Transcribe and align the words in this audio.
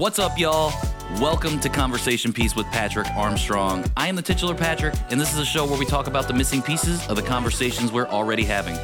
What's 0.00 0.18
up, 0.18 0.38
y'all? 0.38 0.72
Welcome 1.20 1.60
to 1.60 1.68
Conversation 1.68 2.32
Piece 2.32 2.56
with 2.56 2.64
Patrick 2.68 3.06
Armstrong. 3.18 3.84
I 3.98 4.08
am 4.08 4.16
the 4.16 4.22
titular 4.22 4.54
Patrick, 4.54 4.94
and 5.10 5.20
this 5.20 5.30
is 5.30 5.38
a 5.38 5.44
show 5.44 5.66
where 5.66 5.78
we 5.78 5.84
talk 5.84 6.06
about 6.06 6.26
the 6.26 6.32
missing 6.32 6.62
pieces 6.62 7.06
of 7.08 7.16
the 7.16 7.22
conversations 7.22 7.92
we're 7.92 8.08
already 8.08 8.44
having. 8.44 8.78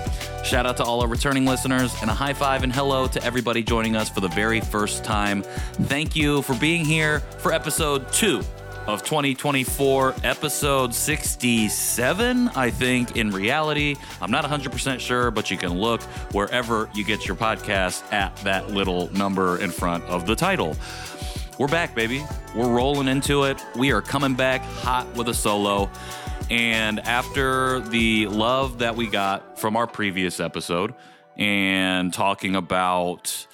Shout 0.45 0.67
out 0.67 0.77
to 0.77 0.85
all 0.85 1.01
our 1.01 1.09
returning 1.09 1.47
listeners, 1.47 1.97
and 2.03 2.11
a 2.11 2.13
high 2.13 2.35
five 2.35 2.65
and 2.65 2.71
hello 2.71 3.07
to 3.09 3.25
everybody 3.25 3.63
joining 3.63 3.97
us 3.97 4.11
for 4.11 4.21
the 4.21 4.29
very 4.29 4.61
first 4.61 5.05
time. 5.05 5.43
Thank 5.85 6.17
you 6.17 6.43
for 6.43 6.55
being 6.57 6.85
here 6.85 7.21
for 7.39 7.51
episode 7.51 8.13
two 8.13 8.43
of 8.87 9.03
2024, 9.03 10.15
episode 10.23 10.95
67, 10.95 12.49
I 12.49 12.71
think, 12.71 13.17
in 13.17 13.31
reality. 13.31 13.97
I'm 14.21 14.31
not 14.31 14.45
100% 14.45 15.01
sure, 15.01 15.31
but 15.31 15.51
you 15.51 15.57
can 15.57 15.79
look 15.79 16.03
wherever 16.33 16.89
you 16.95 17.05
get 17.05 17.27
your 17.27 17.37
podcast 17.37 18.11
at 18.13 18.37
that 18.39 18.71
little 18.71 19.13
number 19.13 19.59
in 19.59 19.71
front 19.71 20.05
of 20.05 20.27
the 20.27 20.37
title. 20.37 20.77
We're 21.59 21.69
back, 21.69 21.95
baby. 21.95 22.25
We're 22.55 22.71
rolling 22.71 23.09
into 23.09 23.45
it. 23.45 23.61
We 23.77 23.91
are 23.93 24.03
coming 24.03 24.35
back 24.35 24.63
hot 24.63 25.13
with 25.17 25.29
a 25.29 25.35
solo. 25.35 25.91
And 26.49 27.01
after 27.01 27.81
the 27.81 28.29
love 28.29 28.79
that 28.79 28.95
we 28.95 29.09
got 29.09 29.59
from 29.59 29.77
our 29.77 29.87
previous 29.87 30.39
episode 30.39 30.95
and 31.37 32.13
talking 32.13 32.55
about 32.55 33.47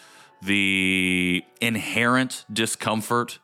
the 0.42 1.44
inherent 1.60 2.44
discomfort 2.52 3.38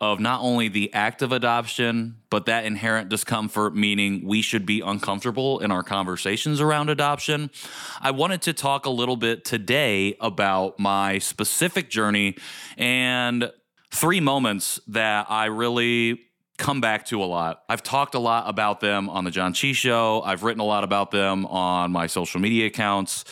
of 0.00 0.20
not 0.20 0.40
only 0.40 0.68
the 0.68 0.92
act 0.94 1.22
of 1.22 1.32
adoption, 1.32 2.16
but 2.30 2.46
that 2.46 2.64
inherent 2.64 3.08
discomfort, 3.08 3.74
meaning 3.74 4.22
we 4.24 4.42
should 4.42 4.64
be 4.64 4.80
uncomfortable 4.80 5.58
in 5.58 5.72
our 5.72 5.82
conversations 5.82 6.60
around 6.60 6.88
adoption. 6.88 7.50
I 8.00 8.12
wanted 8.12 8.42
to 8.42 8.52
talk 8.52 8.86
a 8.86 8.90
little 8.90 9.16
bit 9.16 9.44
today 9.44 10.16
about 10.20 10.78
my 10.78 11.18
specific 11.18 11.90
journey 11.90 12.36
and 12.76 13.50
three 13.90 14.20
moments 14.20 14.78
that 14.86 15.26
I 15.30 15.46
really 15.46 16.27
come 16.58 16.80
back 16.80 17.06
to 17.06 17.22
a 17.22 17.24
lot. 17.24 17.62
I've 17.68 17.82
talked 17.82 18.14
a 18.14 18.18
lot 18.18 18.48
about 18.48 18.80
them 18.80 19.08
on 19.08 19.24
the 19.24 19.30
John 19.30 19.54
Chi 19.54 19.72
show. 19.72 20.20
I've 20.22 20.42
written 20.42 20.60
a 20.60 20.64
lot 20.64 20.84
about 20.84 21.10
them 21.10 21.46
on 21.46 21.92
my 21.92 22.08
social 22.08 22.40
media 22.40 22.66
accounts. 22.66 23.24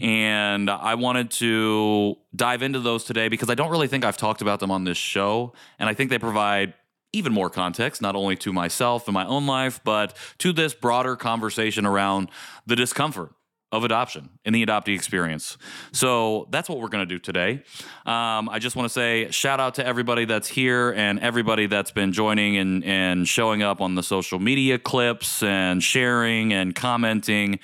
And 0.00 0.70
I 0.70 0.94
wanted 0.94 1.30
to 1.32 2.16
dive 2.36 2.62
into 2.62 2.80
those 2.80 3.04
today 3.04 3.28
because 3.28 3.48
I 3.48 3.54
don't 3.54 3.70
really 3.70 3.88
think 3.88 4.04
I've 4.04 4.16
talked 4.16 4.42
about 4.42 4.60
them 4.60 4.70
on 4.70 4.84
this 4.84 4.98
show. 4.98 5.54
And 5.78 5.88
I 5.88 5.94
think 5.94 6.10
they 6.10 6.18
provide 6.18 6.74
even 7.12 7.32
more 7.32 7.48
context, 7.48 8.02
not 8.02 8.16
only 8.16 8.36
to 8.36 8.52
myself 8.52 9.08
and 9.08 9.14
my 9.14 9.24
own 9.26 9.46
life, 9.46 9.80
but 9.82 10.16
to 10.38 10.52
this 10.52 10.74
broader 10.74 11.16
conversation 11.16 11.86
around 11.86 12.28
the 12.66 12.76
discomfort 12.76 13.32
of 13.72 13.82
adoption 13.84 14.30
in 14.44 14.52
the 14.52 14.64
adoptee 14.64 14.94
experience. 14.94 15.58
So 15.92 16.46
that's 16.50 16.68
what 16.68 16.80
we're 16.80 16.88
going 16.88 17.06
to 17.06 17.12
do 17.12 17.18
today. 17.18 17.64
Um, 18.06 18.48
I 18.48 18.58
just 18.60 18.76
want 18.76 18.86
to 18.86 18.92
say 18.92 19.30
shout 19.30 19.58
out 19.58 19.74
to 19.76 19.86
everybody 19.86 20.24
that's 20.24 20.48
here 20.48 20.92
and 20.92 21.18
everybody 21.18 21.66
that's 21.66 21.90
been 21.90 22.12
joining 22.12 22.56
and, 22.56 22.84
and 22.84 23.26
showing 23.26 23.62
up 23.62 23.80
on 23.80 23.96
the 23.96 24.02
social 24.02 24.38
media 24.38 24.78
clips 24.78 25.42
and 25.42 25.82
sharing 25.82 26.52
and 26.52 26.74
commenting 26.74 27.58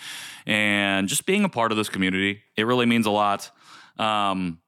and 0.46 1.06
just 1.06 1.26
being 1.26 1.44
a 1.44 1.48
part 1.48 1.70
of 1.70 1.78
this 1.78 1.88
community. 1.88 2.42
It 2.56 2.64
really 2.66 2.86
means 2.86 3.06
a 3.06 3.10
lot. 3.10 3.50
Um, 3.98 4.58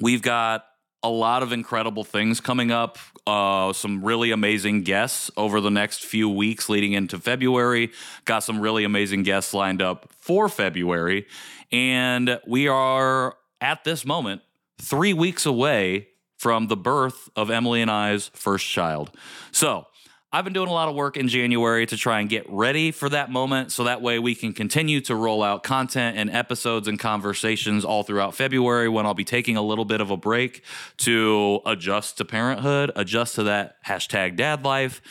we've 0.00 0.22
got 0.22 0.64
a 1.02 1.08
lot 1.08 1.42
of 1.42 1.52
incredible 1.52 2.04
things 2.04 2.40
coming 2.40 2.70
up. 2.70 2.98
Uh, 3.26 3.72
some 3.72 4.04
really 4.04 4.30
amazing 4.30 4.82
guests 4.82 5.30
over 5.36 5.60
the 5.60 5.70
next 5.70 6.04
few 6.04 6.28
weeks 6.28 6.68
leading 6.68 6.92
into 6.92 7.18
February. 7.18 7.90
Got 8.24 8.40
some 8.40 8.60
really 8.60 8.84
amazing 8.84 9.22
guests 9.22 9.54
lined 9.54 9.80
up 9.80 10.10
for 10.18 10.48
February. 10.48 11.26
And 11.72 12.40
we 12.46 12.68
are 12.68 13.36
at 13.60 13.84
this 13.84 14.04
moment 14.04 14.42
three 14.80 15.12
weeks 15.12 15.46
away 15.46 16.08
from 16.36 16.68
the 16.68 16.76
birth 16.76 17.28
of 17.36 17.50
Emily 17.50 17.82
and 17.82 17.90
I's 17.90 18.30
first 18.34 18.66
child. 18.66 19.10
So, 19.52 19.86
I've 20.32 20.44
been 20.44 20.52
doing 20.52 20.68
a 20.68 20.72
lot 20.72 20.88
of 20.88 20.94
work 20.94 21.16
in 21.16 21.26
January 21.26 21.86
to 21.86 21.96
try 21.96 22.20
and 22.20 22.28
get 22.28 22.48
ready 22.48 22.92
for 22.92 23.08
that 23.08 23.32
moment 23.32 23.72
so 23.72 23.82
that 23.82 24.00
way 24.00 24.20
we 24.20 24.36
can 24.36 24.52
continue 24.52 25.00
to 25.00 25.16
roll 25.16 25.42
out 25.42 25.64
content 25.64 26.16
and 26.16 26.30
episodes 26.30 26.86
and 26.86 27.00
conversations 27.00 27.84
all 27.84 28.04
throughout 28.04 28.36
February 28.36 28.88
when 28.88 29.06
I'll 29.06 29.14
be 29.14 29.24
taking 29.24 29.56
a 29.56 29.62
little 29.62 29.84
bit 29.84 30.00
of 30.00 30.12
a 30.12 30.16
break 30.16 30.62
to 30.98 31.60
adjust 31.66 32.18
to 32.18 32.24
parenthood, 32.24 32.92
adjust 32.94 33.34
to 33.36 33.42
that 33.44 33.84
hashtag 33.84 34.36
dad 34.36 34.62
life. 34.62 35.02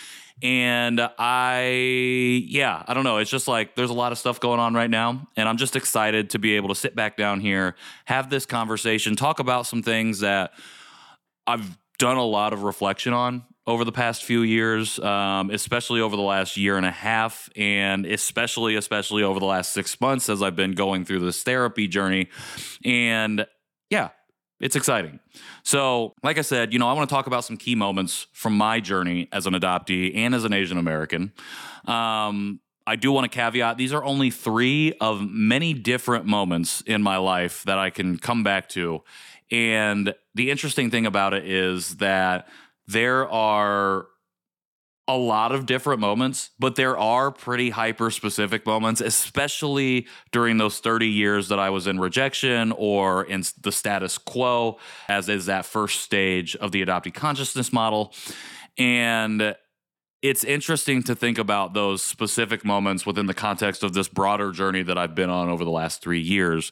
And 0.41 1.01
I, 1.19 2.45
yeah, 2.47 2.81
I 2.87 2.93
don't 2.93 3.03
know. 3.03 3.17
It's 3.17 3.29
just 3.29 3.49
like 3.49 3.75
there's 3.75 3.89
a 3.89 3.93
lot 3.93 4.13
of 4.13 4.17
stuff 4.17 4.39
going 4.39 4.61
on 4.61 4.73
right 4.73 4.89
now. 4.89 5.27
And 5.35 5.49
I'm 5.49 5.57
just 5.57 5.75
excited 5.75 6.29
to 6.29 6.39
be 6.39 6.55
able 6.55 6.69
to 6.69 6.75
sit 6.75 6.95
back 6.95 7.17
down 7.17 7.41
here, 7.41 7.75
have 8.05 8.29
this 8.29 8.45
conversation, 8.45 9.17
talk 9.17 9.39
about 9.39 9.67
some 9.67 9.83
things 9.83 10.21
that 10.21 10.53
I've 11.45 11.77
done 11.97 12.15
a 12.15 12.23
lot 12.23 12.53
of 12.53 12.63
reflection 12.63 13.11
on 13.11 13.43
over 13.67 13.85
the 13.85 13.91
past 13.91 14.23
few 14.23 14.41
years, 14.41 14.99
um, 14.99 15.51
especially 15.51 16.01
over 16.01 16.15
the 16.15 16.21
last 16.21 16.57
year 16.57 16.77
and 16.77 16.85
a 16.85 16.91
half, 16.91 17.49
and 17.55 18.05
especially, 18.05 18.75
especially 18.75 19.21
over 19.23 19.39
the 19.39 19.45
last 19.45 19.73
six 19.73 19.99
months 20.01 20.29
as 20.29 20.41
I've 20.41 20.55
been 20.55 20.71
going 20.71 21.05
through 21.05 21.19
this 21.19 21.43
therapy 21.43 21.87
journey. 21.87 22.29
And 22.83 23.45
yeah, 23.89 24.09
it's 24.59 24.75
exciting. 24.75 25.19
So, 25.63 26.13
like 26.23 26.37
I 26.37 26.41
said, 26.41 26.73
you 26.73 26.79
know, 26.79 26.87
I 26.87 26.93
want 26.93 27.09
to 27.09 27.13
talk 27.13 27.27
about 27.27 27.45
some 27.45 27.57
key 27.57 27.75
moments 27.75 28.27
from 28.33 28.57
my 28.57 28.79
journey 28.79 29.29
as 29.31 29.45
an 29.45 29.53
adoptee 29.53 30.15
and 30.15 30.35
as 30.35 30.43
an 30.43 30.53
Asian 30.53 30.77
American. 30.77 31.31
Um, 31.85 32.59
I 32.85 32.95
do 32.95 33.11
want 33.11 33.31
to 33.31 33.35
caveat 33.35 33.77
these 33.77 33.93
are 33.93 34.03
only 34.03 34.31
three 34.31 34.93
of 34.99 35.21
many 35.21 35.73
different 35.73 36.25
moments 36.25 36.81
in 36.81 37.03
my 37.03 37.17
life 37.17 37.63
that 37.65 37.77
I 37.77 37.91
can 37.91 38.17
come 38.17 38.43
back 38.43 38.67
to. 38.69 39.03
And 39.51 40.13
the 40.33 40.49
interesting 40.51 40.89
thing 40.89 41.05
about 41.05 41.33
it 41.33 41.45
is 41.45 41.97
that 41.97 42.47
there 42.89 43.29
are 43.29 44.07
a 45.07 45.15
lot 45.15 45.51
of 45.51 45.67
different 45.67 45.99
moments, 45.99 46.49
but 46.57 46.75
there 46.75 46.97
are 46.97 47.31
pretty 47.31 47.69
hyper 47.69 48.09
specific 48.09 48.65
moments, 48.65 48.99
especially 48.99 50.07
during 50.31 50.57
those 50.57 50.79
30 50.79 51.07
years 51.07 51.49
that 51.49 51.59
I 51.59 51.69
was 51.69 51.85
in 51.85 51.99
rejection 51.99 52.71
or 52.71 53.23
in 53.25 53.43
the 53.61 53.71
status 53.71 54.17
quo, 54.17 54.79
as 55.07 55.29
is 55.29 55.45
that 55.45 55.65
first 55.65 56.01
stage 56.01 56.55
of 56.55 56.71
the 56.71 56.83
adoptee 56.83 57.13
consciousness 57.13 57.71
model. 57.71 58.13
And 58.77 59.55
it's 60.23 60.43
interesting 60.43 61.03
to 61.03 61.15
think 61.15 61.37
about 61.37 61.73
those 61.73 62.01
specific 62.01 62.65
moments 62.65 63.05
within 63.05 63.27
the 63.27 63.35
context 63.35 63.83
of 63.83 63.93
this 63.93 64.07
broader 64.07 64.51
journey 64.51 64.81
that 64.81 64.97
I've 64.97 65.13
been 65.13 65.29
on 65.29 65.47
over 65.49 65.63
the 65.63 65.71
last 65.71 66.01
three 66.01 66.21
years. 66.21 66.71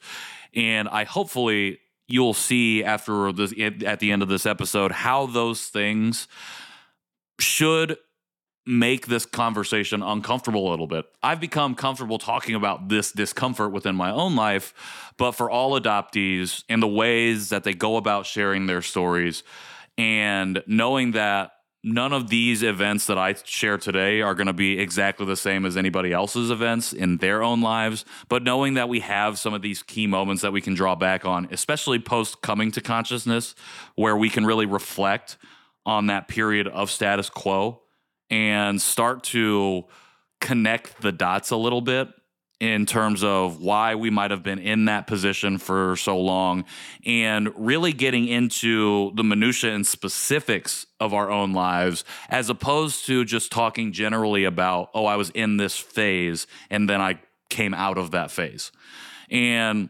And 0.56 0.90
I 0.90 1.04
hopefully 1.04 1.80
you'll 2.08 2.34
see 2.34 2.84
after 2.84 3.32
this 3.32 3.54
at 3.86 4.00
the 4.00 4.12
end 4.12 4.22
of 4.22 4.30
this 4.30 4.46
episode 4.46 4.92
how 4.92 5.26
those 5.26 5.68
things 5.68 6.28
should 7.40 7.98
make 8.66 9.08
this 9.08 9.26
conversation 9.26 10.04
uncomfortable 10.04 10.68
a 10.68 10.72
little 10.72 10.88
bit. 10.88 11.06
I've 11.24 11.40
become 11.40 11.74
comfortable 11.74 12.20
talking 12.20 12.54
about 12.54 12.90
this 12.90 13.14
discomfort 13.14 13.72
within 13.72 13.96
my 13.96 14.12
own 14.12 14.36
life, 14.36 14.74
but 15.18 15.32
for 15.32 15.50
all 15.50 15.80
adoptees 15.80 16.64
and 16.68 16.84
the 16.84 16.88
ways 16.88 17.50
that 17.50 17.64
they 17.64 17.74
go 17.74 17.96
about 17.96 18.26
sharing 18.26 18.66
their 18.66 18.82
stories 18.82 19.44
and 19.98 20.62
knowing 20.68 21.12
that 21.12 21.52
none 21.88 22.12
of 22.12 22.30
these 22.30 22.64
events 22.64 23.06
that 23.08 23.18
I 23.18 23.36
share 23.44 23.78
today 23.78 24.22
are 24.22 24.36
going 24.36 24.48
to 24.48 24.54
be 24.54 24.78
exactly 24.80 25.26
the 25.26 25.38
same 25.38 25.66
as 25.66 25.78
anybody 25.78 26.12
else's 26.12 26.52
events 26.52 26.92
in 26.94 27.18
their 27.18 27.42
own 27.42 27.62
lives. 27.62 28.04
But 28.28 28.44
knowing 28.44 28.74
that 28.74 28.90
we 28.90 29.00
have 29.00 29.40
some 29.40 29.54
of 29.54 29.62
these 29.62 29.82
key 29.82 30.06
moments 30.06 30.42
that 30.42 30.52
we 30.52 30.62
can 30.62 30.74
draw 30.74 30.96
back 30.96 31.26
on, 31.26 31.48
especially 31.52 32.00
post 32.00 32.42
coming 32.42 32.72
to 32.72 32.82
consciousness, 32.82 33.56
where 33.96 34.18
we 34.18 34.30
can 34.30 34.46
really 34.46 34.66
reflect 34.66 35.38
on 35.86 36.08
that 36.08 36.28
period 36.28 36.68
of 36.68 36.92
status 36.92 37.30
quo 37.30 37.82
and 38.30 38.82
start 38.82 39.24
to 39.24 39.86
connect 40.42 41.02
the 41.02 41.12
dots 41.12 41.52
a 41.52 41.58
little 41.58 41.82
bit 41.82 42.10
in 42.60 42.86
terms 42.86 43.24
of 43.24 43.62
why 43.62 43.96
we 43.96 44.10
might 44.10 44.32
have 44.32 44.42
been 44.42 44.58
in 44.58 44.86
that 44.86 45.06
position 45.06 45.58
for 45.58 45.96
so 45.96 46.20
long 46.20 46.66
and 47.06 47.50
really 47.56 47.94
getting 47.94 48.28
into 48.28 49.12
the 49.16 49.24
minutia 49.24 49.74
and 49.74 49.86
specifics 49.86 50.88
of 51.00 51.14
our 51.14 51.30
own 51.30 51.54
lives 51.54 52.04
as 52.30 52.50
opposed 52.50 53.06
to 53.06 53.24
just 53.24 53.52
talking 53.52 53.92
generally 53.92 54.44
about 54.44 54.90
oh 54.96 55.06
I 55.06 55.18
was 55.18 55.30
in 55.32 55.58
this 55.58 55.78
phase 55.78 56.48
and 56.72 56.90
then 56.90 57.00
I 57.00 57.20
came 57.50 57.74
out 57.74 57.98
of 57.98 58.12
that 58.12 58.32
phase. 58.32 58.72
And 59.30 59.90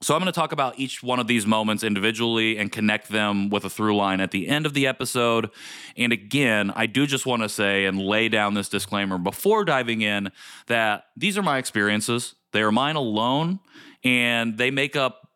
so 0.00 0.14
I'm 0.14 0.20
going 0.20 0.32
to 0.32 0.38
talk 0.38 0.52
about 0.52 0.78
each 0.78 1.02
one 1.02 1.18
of 1.18 1.26
these 1.26 1.44
moments 1.44 1.82
individually 1.82 2.56
and 2.56 2.70
connect 2.70 3.08
them 3.08 3.50
with 3.50 3.64
a 3.64 3.70
through 3.70 3.96
line 3.96 4.20
at 4.20 4.30
the 4.30 4.46
end 4.46 4.64
of 4.64 4.72
the 4.72 4.86
episode. 4.86 5.50
And 5.96 6.12
again, 6.12 6.72
I 6.76 6.86
do 6.86 7.04
just 7.04 7.26
want 7.26 7.42
to 7.42 7.48
say 7.48 7.84
and 7.84 8.00
lay 8.00 8.28
down 8.28 8.54
this 8.54 8.68
disclaimer 8.68 9.18
before 9.18 9.64
diving 9.64 10.02
in 10.02 10.30
that 10.68 11.04
these 11.16 11.36
are 11.36 11.42
my 11.42 11.58
experiences. 11.58 12.36
They 12.52 12.62
are 12.62 12.70
mine 12.70 12.94
alone, 12.94 13.58
and 14.04 14.56
they 14.56 14.70
make 14.70 14.94
up 14.94 15.28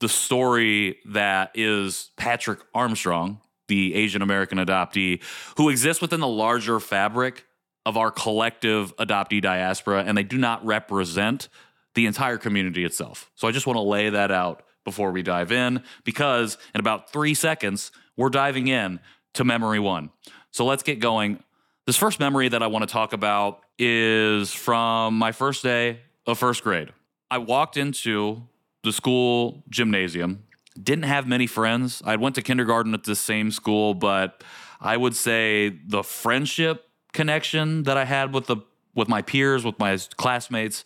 the 0.00 0.08
story 0.08 0.98
that 1.06 1.52
is 1.54 2.10
Patrick 2.16 2.60
Armstrong, 2.74 3.40
the 3.68 3.94
Asian 3.94 4.20
American 4.20 4.58
adoptee, 4.58 5.22
who 5.56 5.70
exists 5.70 6.02
within 6.02 6.20
the 6.20 6.28
larger 6.28 6.78
fabric 6.78 7.46
of 7.86 7.96
our 7.96 8.10
collective 8.10 8.94
adoptee 8.98 9.40
diaspora, 9.40 10.04
and 10.06 10.16
they 10.16 10.22
do 10.22 10.36
not 10.36 10.64
represent 10.64 11.48
the 11.94 12.06
entire 12.06 12.38
community 12.38 12.84
itself. 12.84 13.30
So 13.34 13.48
I 13.48 13.52
just 13.52 13.66
want 13.66 13.76
to 13.76 13.82
lay 13.82 14.10
that 14.10 14.30
out 14.30 14.62
before 14.84 15.10
we 15.10 15.22
dive 15.22 15.52
in 15.52 15.82
because 16.04 16.58
in 16.74 16.80
about 16.80 17.12
three 17.12 17.34
seconds, 17.34 17.92
we're 18.16 18.30
diving 18.30 18.68
in 18.68 19.00
to 19.34 19.44
memory 19.44 19.78
one. 19.78 20.10
So 20.50 20.64
let's 20.64 20.82
get 20.82 21.00
going. 21.00 21.42
This 21.86 21.96
first 21.96 22.20
memory 22.20 22.48
that 22.48 22.62
I 22.62 22.66
want 22.66 22.86
to 22.88 22.92
talk 22.92 23.12
about 23.12 23.60
is 23.78 24.52
from 24.52 25.18
my 25.18 25.32
first 25.32 25.62
day 25.62 26.00
of 26.26 26.38
first 26.38 26.62
grade. 26.62 26.92
I 27.30 27.38
walked 27.38 27.76
into 27.76 28.42
the 28.82 28.92
school 28.92 29.64
gymnasium, 29.68 30.44
didn't 30.80 31.04
have 31.04 31.26
many 31.26 31.46
friends. 31.46 32.02
I 32.04 32.16
went 32.16 32.34
to 32.36 32.42
kindergarten 32.42 32.94
at 32.94 33.04
the 33.04 33.16
same 33.16 33.50
school, 33.50 33.94
but 33.94 34.42
I 34.80 34.96
would 34.96 35.14
say 35.14 35.68
the 35.68 36.02
friendship 36.02 36.88
connection 37.12 37.84
that 37.84 37.96
I 37.96 38.04
had 38.04 38.32
with 38.32 38.46
the 38.46 38.58
with 38.94 39.08
my 39.08 39.22
peers, 39.22 39.64
with 39.64 39.78
my 39.78 39.96
classmates, 40.16 40.84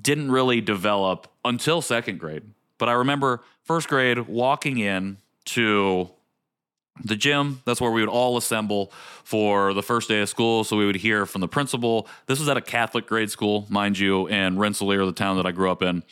didn't 0.00 0.30
really 0.30 0.60
develop 0.60 1.28
until 1.44 1.82
second 1.82 2.18
grade. 2.18 2.42
But 2.78 2.88
I 2.88 2.92
remember 2.92 3.42
first 3.64 3.88
grade 3.88 4.20
walking 4.20 4.78
in 4.78 5.18
to 5.46 6.10
the 7.04 7.16
gym. 7.16 7.62
That's 7.64 7.80
where 7.80 7.90
we 7.90 8.00
would 8.00 8.10
all 8.10 8.36
assemble 8.36 8.92
for 9.24 9.72
the 9.74 9.82
first 9.82 10.08
day 10.08 10.20
of 10.20 10.28
school. 10.28 10.64
So 10.64 10.76
we 10.76 10.86
would 10.86 10.96
hear 10.96 11.26
from 11.26 11.40
the 11.40 11.48
principal. 11.48 12.08
This 12.26 12.38
was 12.38 12.48
at 12.48 12.56
a 12.56 12.60
Catholic 12.60 13.06
grade 13.06 13.30
school, 13.30 13.66
mind 13.68 13.98
you, 13.98 14.26
in 14.26 14.58
Rensselaer, 14.58 15.04
the 15.06 15.12
town 15.12 15.36
that 15.36 15.46
I 15.46 15.52
grew 15.52 15.70
up 15.70 15.82
in. 15.82 16.02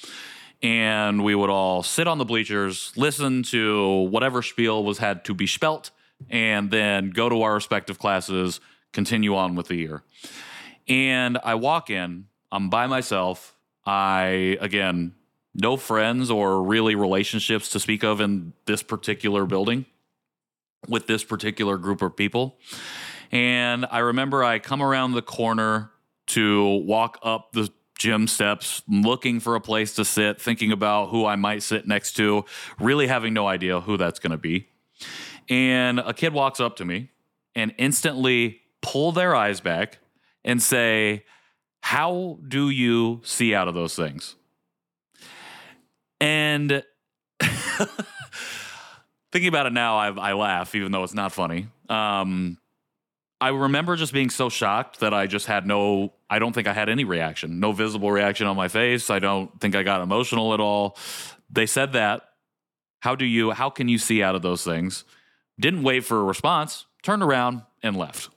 And 0.62 1.22
we 1.22 1.34
would 1.34 1.50
all 1.50 1.82
sit 1.82 2.08
on 2.08 2.18
the 2.18 2.24
bleachers, 2.24 2.92
listen 2.96 3.42
to 3.44 4.08
whatever 4.08 4.42
spiel 4.42 4.84
was 4.84 4.98
had 4.98 5.24
to 5.26 5.34
be 5.34 5.46
spelt, 5.46 5.90
and 6.30 6.70
then 6.70 7.10
go 7.10 7.28
to 7.28 7.42
our 7.42 7.54
respective 7.54 7.98
classes, 7.98 8.60
continue 8.92 9.36
on 9.36 9.54
with 9.54 9.68
the 9.68 9.76
year. 9.76 10.02
And 10.88 11.38
I 11.44 11.56
walk 11.56 11.90
in, 11.90 12.26
I'm 12.50 12.70
by 12.70 12.86
myself. 12.86 13.55
I, 13.86 14.58
again, 14.60 15.14
no 15.54 15.76
friends 15.76 16.30
or 16.30 16.62
really 16.62 16.94
relationships 16.94 17.70
to 17.70 17.80
speak 17.80 18.04
of 18.04 18.20
in 18.20 18.52
this 18.66 18.82
particular 18.82 19.46
building 19.46 19.86
with 20.88 21.06
this 21.06 21.24
particular 21.24 21.78
group 21.78 22.02
of 22.02 22.16
people. 22.16 22.58
And 23.32 23.86
I 23.90 24.00
remember 24.00 24.44
I 24.44 24.58
come 24.58 24.82
around 24.82 25.12
the 25.12 25.22
corner 25.22 25.90
to 26.28 26.82
walk 26.84 27.18
up 27.22 27.52
the 27.52 27.70
gym 27.98 28.28
steps, 28.28 28.82
looking 28.86 29.40
for 29.40 29.54
a 29.54 29.60
place 29.60 29.94
to 29.94 30.04
sit, 30.04 30.40
thinking 30.40 30.70
about 30.70 31.08
who 31.08 31.24
I 31.24 31.36
might 31.36 31.62
sit 31.62 31.86
next 31.86 32.12
to, 32.16 32.44
really 32.78 33.06
having 33.06 33.32
no 33.32 33.46
idea 33.48 33.80
who 33.80 33.96
that's 33.96 34.18
going 34.18 34.32
to 34.32 34.36
be. 34.36 34.68
And 35.48 36.00
a 36.00 36.12
kid 36.12 36.32
walks 36.32 36.60
up 36.60 36.76
to 36.76 36.84
me 36.84 37.10
and 37.54 37.74
instantly 37.78 38.60
pull 38.82 39.12
their 39.12 39.34
eyes 39.34 39.60
back 39.60 39.98
and 40.44 40.62
say, 40.62 41.24
How 41.86 42.40
do 42.48 42.68
you 42.68 43.20
see 43.22 43.54
out 43.54 43.68
of 43.68 43.74
those 43.74 43.94
things? 43.94 44.34
And 46.20 46.82
thinking 49.30 49.46
about 49.46 49.66
it 49.66 49.72
now, 49.72 49.96
I, 49.96 50.08
I, 50.08 50.32
laugh, 50.32 50.74
even 50.74 50.90
though 50.90 51.04
it's 51.04 51.14
not 51.14 51.30
funny. 51.30 51.68
Um, 51.88 52.58
I 53.40 53.50
remember 53.50 53.94
just 53.94 54.12
being 54.12 54.30
so 54.30 54.48
shocked 54.48 54.98
that 54.98 55.14
I 55.14 55.28
just 55.28 55.46
had 55.46 55.64
no, 55.64 56.12
I 56.28 56.40
don't 56.40 56.52
think 56.52 56.66
I 56.66 56.72
had 56.72 56.88
any 56.88 57.04
reaction, 57.04 57.60
no 57.60 57.70
visible 57.70 58.10
reaction 58.10 58.48
on 58.48 58.56
my 58.56 58.66
face. 58.66 59.08
I 59.08 59.20
don't 59.20 59.60
think 59.60 59.76
I 59.76 59.84
got 59.84 60.00
emotional 60.00 60.54
at 60.54 60.58
all. 60.58 60.98
They 61.50 61.66
said 61.66 61.92
that. 61.92 62.30
How 62.98 63.14
do 63.14 63.24
you, 63.24 63.52
how 63.52 63.70
can 63.70 63.86
you 63.86 63.98
see 63.98 64.24
out 64.24 64.34
of 64.34 64.42
those 64.42 64.64
things? 64.64 65.04
Didn't 65.60 65.84
wait 65.84 66.00
for 66.04 66.18
a 66.18 66.24
response, 66.24 66.86
turned 67.04 67.22
around 67.22 67.62
and 67.80 67.96
left. 67.96 68.30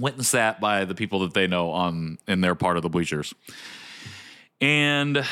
Went 0.00 0.16
and 0.16 0.24
sat 0.24 0.60
by 0.60 0.84
the 0.84 0.94
people 0.94 1.20
that 1.20 1.34
they 1.34 1.46
know 1.46 1.70
on 1.70 2.18
in 2.26 2.40
their 2.40 2.54
part 2.54 2.76
of 2.76 2.82
the 2.82 2.88
bleachers. 2.88 3.34
And 4.60 5.24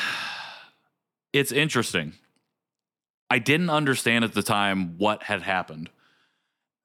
it's 1.33 1.51
interesting 1.51 2.13
I 3.29 3.39
didn't 3.39 3.69
understand 3.69 4.23
at 4.23 4.33
the 4.33 4.43
time 4.43 4.97
what 4.97 5.23
had 5.23 5.41
happened. 5.41 5.89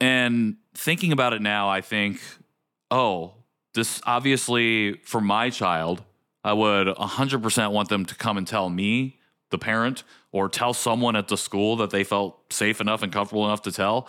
And 0.01 0.57
thinking 0.75 1.13
about 1.13 1.33
it 1.33 1.41
now, 1.41 1.69
I 1.69 1.81
think, 1.81 2.21
oh, 2.91 3.35
this 3.75 4.01
obviously 4.05 4.95
for 5.05 5.21
my 5.21 5.51
child, 5.51 6.03
I 6.43 6.53
would 6.53 6.89
100% 6.89 7.73
want 7.73 7.89
them 7.89 8.05
to 8.07 8.15
come 8.17 8.37
and 8.37 8.47
tell 8.47 8.69
me, 8.69 9.21
the 9.51 9.59
parent, 9.59 10.03
or 10.33 10.49
tell 10.49 10.75
someone 10.75 11.15
at 11.15 11.29
the 11.29 11.37
school 11.37 11.77
that 11.77 11.91
they 11.91 12.03
felt 12.03 12.53
safe 12.53 12.81
enough 12.81 13.03
and 13.03 13.13
comfortable 13.13 13.45
enough 13.45 13.63
to 13.63 13.71
tell, 13.71 14.09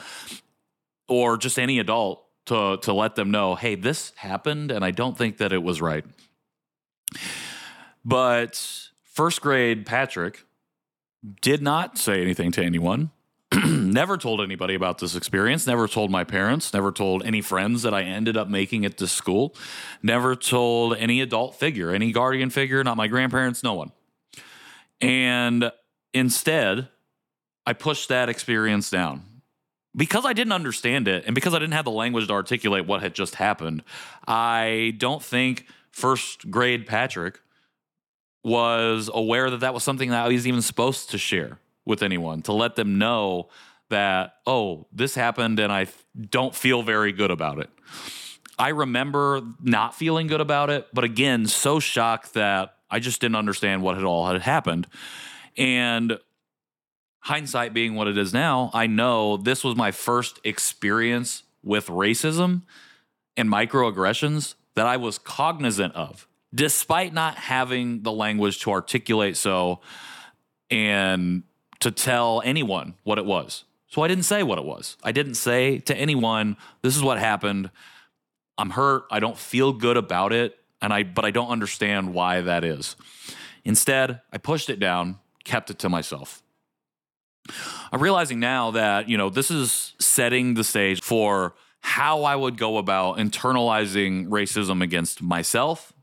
or 1.07 1.37
just 1.37 1.59
any 1.59 1.77
adult 1.79 2.22
to, 2.45 2.77
to 2.77 2.93
let 2.93 3.15
them 3.15 3.31
know, 3.31 3.55
hey, 3.55 3.75
this 3.75 4.11
happened 4.15 4.71
and 4.71 4.83
I 4.83 4.91
don't 4.91 5.17
think 5.17 5.37
that 5.37 5.53
it 5.53 5.63
was 5.63 5.81
right. 5.81 6.05
But 8.03 8.89
first 9.03 9.41
grade 9.41 9.85
Patrick, 9.85 10.45
did 11.41 11.61
not 11.61 11.97
say 11.97 12.21
anything 12.21 12.51
to 12.51 12.63
anyone. 12.63 13.11
never 13.65 14.17
told 14.17 14.41
anybody 14.41 14.75
about 14.75 14.97
this 14.97 15.15
experience. 15.15 15.67
Never 15.67 15.87
told 15.87 16.11
my 16.11 16.23
parents. 16.23 16.73
Never 16.73 16.91
told 16.91 17.23
any 17.23 17.41
friends 17.41 17.83
that 17.83 17.93
I 17.93 18.01
ended 18.01 18.35
up 18.35 18.47
making 18.47 18.85
at 18.85 18.97
this 18.97 19.11
school. 19.11 19.55
Never 20.01 20.35
told 20.35 20.97
any 20.97 21.21
adult 21.21 21.55
figure, 21.55 21.91
any 21.91 22.11
guardian 22.11 22.49
figure, 22.49 22.83
not 22.83 22.97
my 22.97 23.07
grandparents, 23.07 23.63
no 23.63 23.73
one. 23.73 23.91
And 24.99 25.71
instead, 26.13 26.87
I 27.65 27.73
pushed 27.73 28.09
that 28.09 28.29
experience 28.29 28.89
down. 28.89 29.23
Because 29.95 30.25
I 30.25 30.33
didn't 30.33 30.53
understand 30.53 31.07
it 31.07 31.23
and 31.25 31.35
because 31.35 31.53
I 31.53 31.59
didn't 31.59 31.73
have 31.73 31.85
the 31.85 31.91
language 31.91 32.27
to 32.27 32.33
articulate 32.33 32.87
what 32.87 33.01
had 33.01 33.13
just 33.13 33.35
happened, 33.35 33.83
I 34.27 34.95
don't 34.97 35.21
think 35.21 35.67
first 35.91 36.49
grade 36.49 36.87
Patrick 36.87 37.39
was 38.43 39.09
aware 39.13 39.49
that 39.49 39.59
that 39.61 39.73
was 39.73 39.83
something 39.83 40.09
that 40.09 40.25
I 40.25 40.29
was 40.29 40.47
even 40.47 40.61
supposed 40.61 41.11
to 41.11 41.17
share 41.17 41.59
with 41.85 42.01
anyone 42.01 42.41
to 42.43 42.53
let 42.53 42.75
them 42.75 42.97
know 42.97 43.49
that, 43.89 44.35
oh, 44.47 44.87
this 44.91 45.15
happened 45.15 45.59
and 45.59 45.71
I 45.71 45.87
don't 46.29 46.55
feel 46.55 46.81
very 46.81 47.11
good 47.11 47.31
about 47.31 47.59
it. 47.59 47.69
I 48.57 48.69
remember 48.69 49.41
not 49.61 49.95
feeling 49.95 50.27
good 50.27 50.41
about 50.41 50.69
it, 50.69 50.87
but 50.93 51.03
again, 51.03 51.45
so 51.47 51.79
shocked 51.79 52.33
that 52.33 52.75
I 52.89 52.99
just 52.99 53.21
didn't 53.21 53.35
understand 53.35 53.81
what 53.81 53.95
had 53.95 54.03
all 54.03 54.27
had 54.27 54.41
happened. 54.41 54.87
And 55.57 56.19
hindsight 57.23 57.73
being 57.73 57.95
what 57.95 58.07
it 58.07 58.17
is 58.17 58.33
now, 58.33 58.69
I 58.73 58.85
know 58.87 59.37
this 59.37 59.63
was 59.63 59.75
my 59.75 59.91
first 59.91 60.39
experience 60.43 61.43
with 61.63 61.87
racism 61.87 62.63
and 63.37 63.49
microaggressions 63.49 64.55
that 64.75 64.85
I 64.85 64.97
was 64.97 65.17
cognizant 65.17 65.95
of 65.95 66.27
despite 66.53 67.13
not 67.13 67.36
having 67.36 68.03
the 68.03 68.12
language 68.12 68.59
to 68.59 68.71
articulate 68.71 69.38
so 69.38 69.79
and 70.69 71.43
to 71.79 71.91
tell 71.91 72.41
anyone 72.45 72.93
what 73.03 73.17
it 73.17 73.25
was. 73.25 73.63
So 73.88 74.01
I 74.01 74.07
didn't 74.07 74.25
say 74.25 74.43
what 74.43 74.57
it 74.57 74.65
was. 74.65 74.98
I 75.03 75.12
didn't 75.12 75.36
say 75.36 75.79
to 75.79 75.95
anyone, 75.95 76.57
this 76.81 76.95
is 76.95 77.01
what 77.01 77.17
happened. 77.17 77.71
I'm 78.57 78.71
hurt. 78.71 79.05
I 79.09 79.19
don't 79.19 79.38
feel 79.38 79.74
good 79.74 79.98
about 79.98 80.33
it. 80.33 80.57
And 80.81 80.93
I 80.93 81.03
but 81.03 81.24
I 81.24 81.31
don't 81.31 81.50
understand 81.50 82.13
why 82.13 82.41
that 82.41 82.65
is. 82.65 82.98
Instead, 83.63 84.19
I 84.33 84.38
pushed 84.38 84.69
it 84.69 84.79
down, 84.79 85.19
kept 85.45 85.69
it 85.69 85.79
to 85.79 85.89
myself. 85.89 86.42
I'm 87.91 88.01
realizing 88.01 88.39
now 88.39 88.71
that, 88.71 89.09
you 89.09 89.17
know, 89.17 89.29
this 89.29 89.51
is 89.51 89.93
setting 90.00 90.53
the 90.53 90.63
stage 90.63 91.01
for 91.01 91.53
how 91.81 92.23
I 92.23 92.35
would 92.35 92.57
go 92.57 92.77
about 92.77 93.17
internalizing 93.17 94.27
racism 94.27 94.81
against 94.81 95.21
myself 95.21 95.93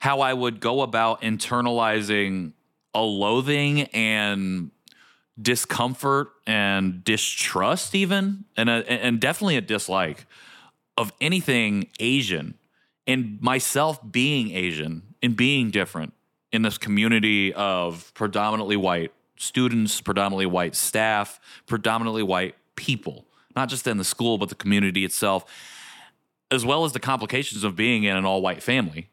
how 0.00 0.20
I 0.20 0.32
would 0.32 0.60
go 0.60 0.82
about 0.82 1.22
internalizing 1.22 2.52
a 2.94 3.02
loathing 3.02 3.82
and 3.82 4.70
discomfort 5.40 6.28
and 6.46 7.04
distrust 7.04 7.94
even 7.94 8.44
and 8.56 8.68
a, 8.68 8.90
and 8.90 9.20
definitely 9.20 9.56
a 9.56 9.60
dislike 9.60 10.26
of 10.96 11.12
anything 11.20 11.88
Asian 12.00 12.54
and 13.06 13.40
myself 13.40 14.00
being 14.10 14.50
Asian 14.52 15.02
and 15.22 15.36
being 15.36 15.70
different 15.70 16.12
in 16.50 16.62
this 16.62 16.78
community 16.78 17.52
of 17.54 18.12
predominantly 18.14 18.76
white 18.76 19.12
students, 19.38 20.00
predominantly 20.00 20.46
white 20.46 20.74
staff, 20.74 21.40
predominantly 21.66 22.22
white 22.22 22.54
people, 22.76 23.24
not 23.56 23.68
just 23.68 23.86
in 23.86 23.96
the 23.96 24.04
school 24.04 24.38
but 24.38 24.48
the 24.48 24.54
community 24.54 25.04
itself 25.04 25.44
as 26.50 26.64
well 26.64 26.84
as 26.84 26.92
the 26.92 27.00
complications 27.00 27.64
of 27.64 27.76
being 27.76 28.04
in 28.04 28.16
an 28.16 28.24
all 28.24 28.40
white 28.40 28.62
family 28.62 29.08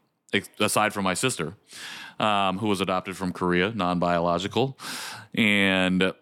aside 0.59 0.93
from 0.93 1.03
my 1.03 1.13
sister, 1.13 1.53
um, 2.19 2.57
who 2.57 2.67
was 2.67 2.81
adopted 2.81 3.15
from 3.15 3.31
Korea, 3.31 3.71
non 3.73 3.99
biological. 3.99 4.77
And 5.33 6.13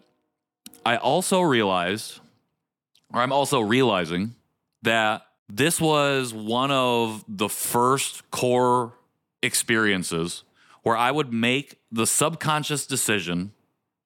I 0.85 0.97
also 0.97 1.41
realized, 1.41 2.19
or 3.13 3.21
I'm 3.21 3.31
also 3.31 3.59
realizing, 3.59 4.35
that 4.81 5.25
this 5.49 5.79
was 5.79 6.33
one 6.33 6.71
of 6.71 7.23
the 7.27 7.49
first 7.49 8.29
core 8.31 8.93
experiences 9.41 10.43
where 10.83 10.97
I 10.97 11.11
would 11.11 11.31
make 11.31 11.79
the 11.91 12.05
subconscious 12.05 12.85
decision 12.85 13.53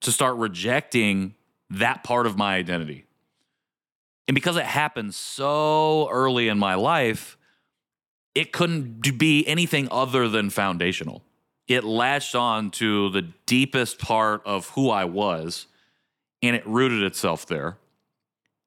to 0.02 0.12
start 0.12 0.38
rejecting 0.38 1.36
that 1.70 2.04
part 2.04 2.26
of 2.26 2.38
my 2.38 2.56
identity. 2.56 3.06
And 4.28 4.36
because 4.36 4.58
it 4.58 4.66
happened 4.66 5.16
so 5.16 6.10
early 6.12 6.48
in 6.48 6.58
my 6.58 6.76
life, 6.76 7.38
it 8.36 8.52
couldn't 8.52 9.18
be 9.18 9.46
anything 9.48 9.88
other 9.90 10.28
than 10.28 10.50
foundational. 10.50 11.24
It 11.68 11.84
latched 11.84 12.36
on 12.36 12.72
to 12.72 13.10
the 13.10 13.24
deepest 13.46 14.00
part 14.00 14.42
of 14.46 14.70
who 14.70 14.90
I 14.90 15.06
was 15.06 15.68
and 16.42 16.56
it 16.56 16.66
rooted 16.68 17.04
itself 17.04 17.46
there. 17.46 17.78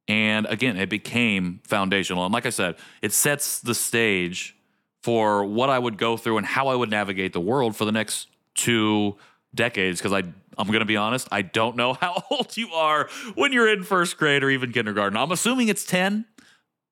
And 0.08 0.46
again, 0.46 0.76
it 0.76 0.90
became 0.90 1.60
foundational. 1.64 2.24
And 2.24 2.34
like 2.34 2.46
I 2.46 2.50
said, 2.50 2.76
it 3.00 3.12
sets 3.12 3.60
the 3.60 3.74
stage 3.74 4.56
for 5.02 5.44
what 5.44 5.70
I 5.70 5.78
would 5.78 5.96
go 5.96 6.16
through 6.16 6.38
and 6.38 6.46
how 6.46 6.68
I 6.68 6.74
would 6.74 6.90
navigate 6.90 7.32
the 7.32 7.40
world 7.40 7.76
for 7.76 7.84
the 7.84 7.92
next 7.92 8.26
two 8.54 9.16
decades. 9.54 10.00
Because 10.00 10.12
I, 10.12 10.24
I'm 10.60 10.66
going 10.66 10.80
to 10.80 10.86
be 10.86 10.96
honest, 10.96 11.26
I 11.32 11.42
don't 11.42 11.74
know 11.76 11.92
how 12.00 12.22
old 12.30 12.56
you 12.56 12.70
are 12.72 13.08
when 13.34 13.52
you're 13.52 13.72
in 13.72 13.82
first 13.82 14.18
grade 14.18 14.44
or 14.44 14.50
even 14.50 14.72
kindergarten. 14.72 15.16
I'm 15.16 15.32
assuming 15.32 15.68
it's 15.68 15.84
10, 15.84 16.26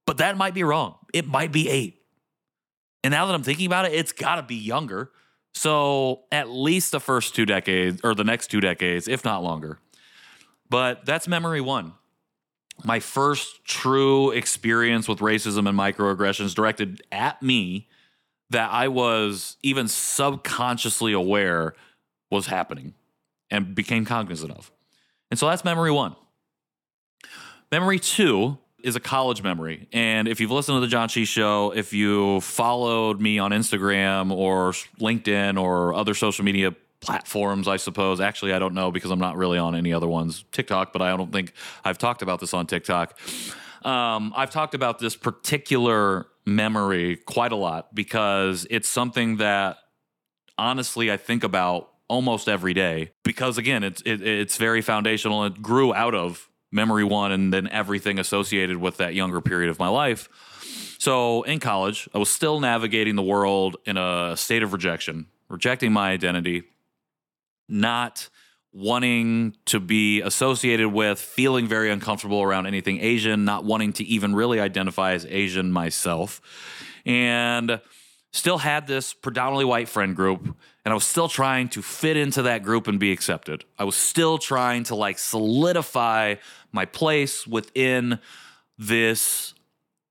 but 0.06 0.18
that 0.18 0.36
might 0.36 0.54
be 0.54 0.64
wrong. 0.64 0.96
It 1.12 1.26
might 1.26 1.52
be 1.52 1.68
eight. 1.68 2.02
And 3.04 3.12
now 3.12 3.26
that 3.26 3.34
I'm 3.34 3.42
thinking 3.42 3.66
about 3.66 3.84
it, 3.84 3.92
it's 3.92 4.12
got 4.12 4.36
to 4.36 4.42
be 4.42 4.56
younger. 4.56 5.10
So 5.54 6.24
at 6.32 6.48
least 6.48 6.92
the 6.92 7.00
first 7.00 7.34
two 7.34 7.46
decades 7.46 8.00
or 8.02 8.14
the 8.14 8.24
next 8.24 8.48
two 8.48 8.60
decades, 8.60 9.06
if 9.06 9.24
not 9.24 9.42
longer. 9.42 9.78
But 10.70 11.04
that's 11.04 11.28
memory 11.28 11.60
one. 11.60 11.92
My 12.84 13.00
first 13.00 13.64
true 13.64 14.30
experience 14.30 15.08
with 15.08 15.18
racism 15.18 15.68
and 15.68 15.78
microaggressions 15.78 16.54
directed 16.54 17.02
at 17.10 17.42
me 17.42 17.88
that 18.50 18.70
I 18.70 18.88
was 18.88 19.56
even 19.62 19.88
subconsciously 19.88 21.12
aware 21.12 21.74
was 22.30 22.46
happening 22.46 22.94
and 23.50 23.74
became 23.74 24.04
cognizant 24.04 24.52
of. 24.52 24.70
And 25.30 25.38
so 25.38 25.48
that's 25.48 25.64
memory 25.64 25.90
one. 25.90 26.16
Memory 27.70 27.98
two 27.98 28.58
is 28.82 28.96
a 28.96 29.00
college 29.00 29.42
memory. 29.42 29.88
And 29.92 30.28
if 30.28 30.40
you've 30.40 30.50
listened 30.50 30.76
to 30.76 30.80
the 30.80 30.86
John 30.86 31.08
Chi 31.08 31.24
show, 31.24 31.72
if 31.74 31.92
you 31.92 32.40
followed 32.40 33.20
me 33.20 33.38
on 33.38 33.50
Instagram 33.50 34.30
or 34.30 34.72
LinkedIn 35.00 35.60
or 35.60 35.94
other 35.94 36.14
social 36.14 36.44
media 36.44 36.74
platforms, 37.00 37.68
I 37.68 37.76
suppose. 37.76 38.20
Actually, 38.20 38.52
I 38.52 38.58
don't 38.58 38.74
know 38.74 38.90
because 38.90 39.10
I'm 39.10 39.18
not 39.18 39.36
really 39.36 39.58
on 39.58 39.74
any 39.74 39.92
other 39.92 40.06
ones. 40.06 40.44
TikTok, 40.52 40.92
but 40.92 41.02
I 41.02 41.16
don't 41.16 41.32
think 41.32 41.52
I've 41.84 41.98
talked 41.98 42.22
about 42.22 42.40
this 42.40 42.54
on 42.54 42.66
TikTok. 42.66 43.18
Um, 43.82 44.32
I've 44.36 44.50
talked 44.50 44.74
about 44.74 44.98
this 44.98 45.14
particular 45.16 46.26
memory 46.44 47.16
quite 47.16 47.52
a 47.52 47.56
lot 47.56 47.94
because 47.94 48.66
it's 48.70 48.88
something 48.88 49.36
that 49.36 49.76
honestly 50.56 51.12
I 51.12 51.16
think 51.16 51.44
about 51.44 51.90
almost 52.08 52.48
every 52.48 52.74
day 52.74 53.10
because 53.22 53.58
again 53.58 53.84
it's 53.84 54.00
it, 54.02 54.22
it's 54.26 54.56
very 54.56 54.80
foundational 54.80 55.44
it 55.44 55.60
grew 55.62 55.94
out 55.94 56.14
of 56.14 56.48
memory 56.70 57.04
one 57.04 57.32
and 57.32 57.52
then 57.52 57.68
everything 57.68 58.18
associated 58.18 58.76
with 58.76 58.96
that 58.96 59.14
younger 59.14 59.40
period 59.40 59.70
of 59.70 59.78
my 59.78 59.88
life 59.88 60.28
so 60.98 61.42
in 61.42 61.58
college 61.60 62.08
i 62.14 62.18
was 62.18 62.30
still 62.30 62.60
navigating 62.60 63.14
the 63.14 63.22
world 63.22 63.76
in 63.84 63.96
a 63.96 64.34
state 64.36 64.62
of 64.62 64.72
rejection 64.72 65.26
rejecting 65.48 65.92
my 65.92 66.10
identity 66.10 66.62
not 67.68 68.28
wanting 68.72 69.56
to 69.66 69.80
be 69.80 70.20
associated 70.20 70.88
with, 70.88 71.18
feeling 71.18 71.66
very 71.66 71.90
uncomfortable 71.90 72.42
around 72.42 72.66
anything 72.66 73.00
Asian, 73.00 73.44
not 73.44 73.64
wanting 73.64 73.92
to 73.94 74.04
even 74.04 74.34
really 74.34 74.60
identify 74.60 75.12
as 75.12 75.26
Asian 75.26 75.72
myself. 75.72 76.40
And 77.06 77.80
still 78.32 78.58
had 78.58 78.86
this 78.86 79.14
predominantly 79.14 79.64
white 79.64 79.88
friend 79.88 80.14
group 80.14 80.56
and 80.84 80.92
I 80.92 80.94
was 80.94 81.04
still 81.04 81.28
trying 81.28 81.68
to 81.70 81.82
fit 81.82 82.16
into 82.16 82.42
that 82.42 82.62
group 82.62 82.88
and 82.88 82.98
be 82.98 83.12
accepted. 83.12 83.64
I 83.78 83.84
was 83.84 83.94
still 83.94 84.38
trying 84.38 84.84
to 84.84 84.94
like 84.94 85.18
solidify 85.18 86.36
my 86.72 86.86
place 86.86 87.46
within 87.46 88.20
this 88.78 89.52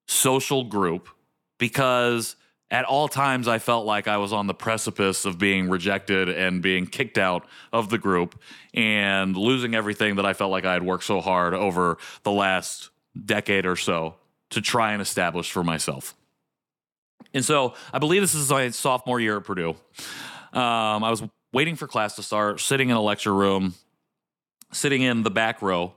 social 0.07 0.63
group 0.63 1.09
because 1.57 2.35
at 2.69 2.85
all 2.85 3.07
times 3.07 3.47
I 3.47 3.59
felt 3.59 3.85
like 3.85 4.07
I 4.07 4.17
was 4.17 4.33
on 4.33 4.47
the 4.47 4.53
precipice 4.53 5.25
of 5.25 5.39
being 5.39 5.69
rejected 5.69 6.29
and 6.29 6.61
being 6.61 6.85
kicked 6.85 7.17
out 7.17 7.45
of 7.71 7.89
the 7.89 7.97
group 7.97 8.39
and 8.73 9.35
losing 9.35 9.73
everything 9.73 10.17
that 10.17 10.25
I 10.25 10.33
felt 10.33 10.51
like 10.51 10.65
I 10.65 10.73
had 10.73 10.83
worked 10.83 11.05
so 11.05 11.21
hard 11.21 11.53
over 11.53 11.97
the 12.23 12.31
last 12.31 12.89
decade 13.25 13.65
or 13.65 13.75
so 13.75 14.15
to 14.51 14.61
try 14.61 14.93
and 14.93 15.01
establish 15.01 15.51
for 15.51 15.63
myself. 15.63 16.13
And 17.33 17.43
so 17.43 17.73
I 17.93 17.99
believe 17.99 18.21
this 18.21 18.35
is 18.35 18.49
my 18.49 18.69
sophomore 18.69 19.19
year 19.19 19.37
at 19.37 19.43
Purdue. 19.43 19.75
Um, 20.53 21.03
I 21.03 21.09
was 21.09 21.23
waiting 21.53 21.75
for 21.75 21.87
class 21.87 22.15
to 22.15 22.23
start, 22.23 22.59
sitting 22.59 22.89
in 22.89 22.95
a 22.95 23.01
lecture 23.01 23.33
room, 23.33 23.73
sitting 24.71 25.01
in 25.01 25.23
the 25.23 25.31
back 25.31 25.61
row, 25.61 25.93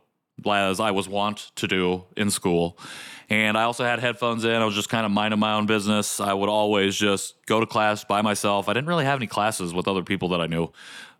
as 0.46 0.80
I 0.80 0.90
was 0.90 1.08
wont 1.08 1.52
to 1.56 1.66
do 1.66 2.04
in 2.16 2.30
school. 2.30 2.78
And 3.28 3.56
I 3.56 3.62
also 3.62 3.84
had 3.84 4.00
headphones 4.00 4.44
in. 4.44 4.50
I 4.50 4.64
was 4.64 4.74
just 4.74 4.88
kind 4.88 5.06
of 5.06 5.12
minding 5.12 5.38
my 5.38 5.54
own 5.54 5.66
business. 5.66 6.18
I 6.18 6.32
would 6.32 6.48
always 6.48 6.96
just 6.96 7.34
go 7.46 7.60
to 7.60 7.66
class 7.66 8.04
by 8.04 8.22
myself. 8.22 8.68
I 8.68 8.72
didn't 8.72 8.88
really 8.88 9.04
have 9.04 9.18
any 9.18 9.28
classes 9.28 9.72
with 9.72 9.86
other 9.86 10.02
people 10.02 10.30
that 10.30 10.40
I 10.40 10.46
knew. 10.46 10.72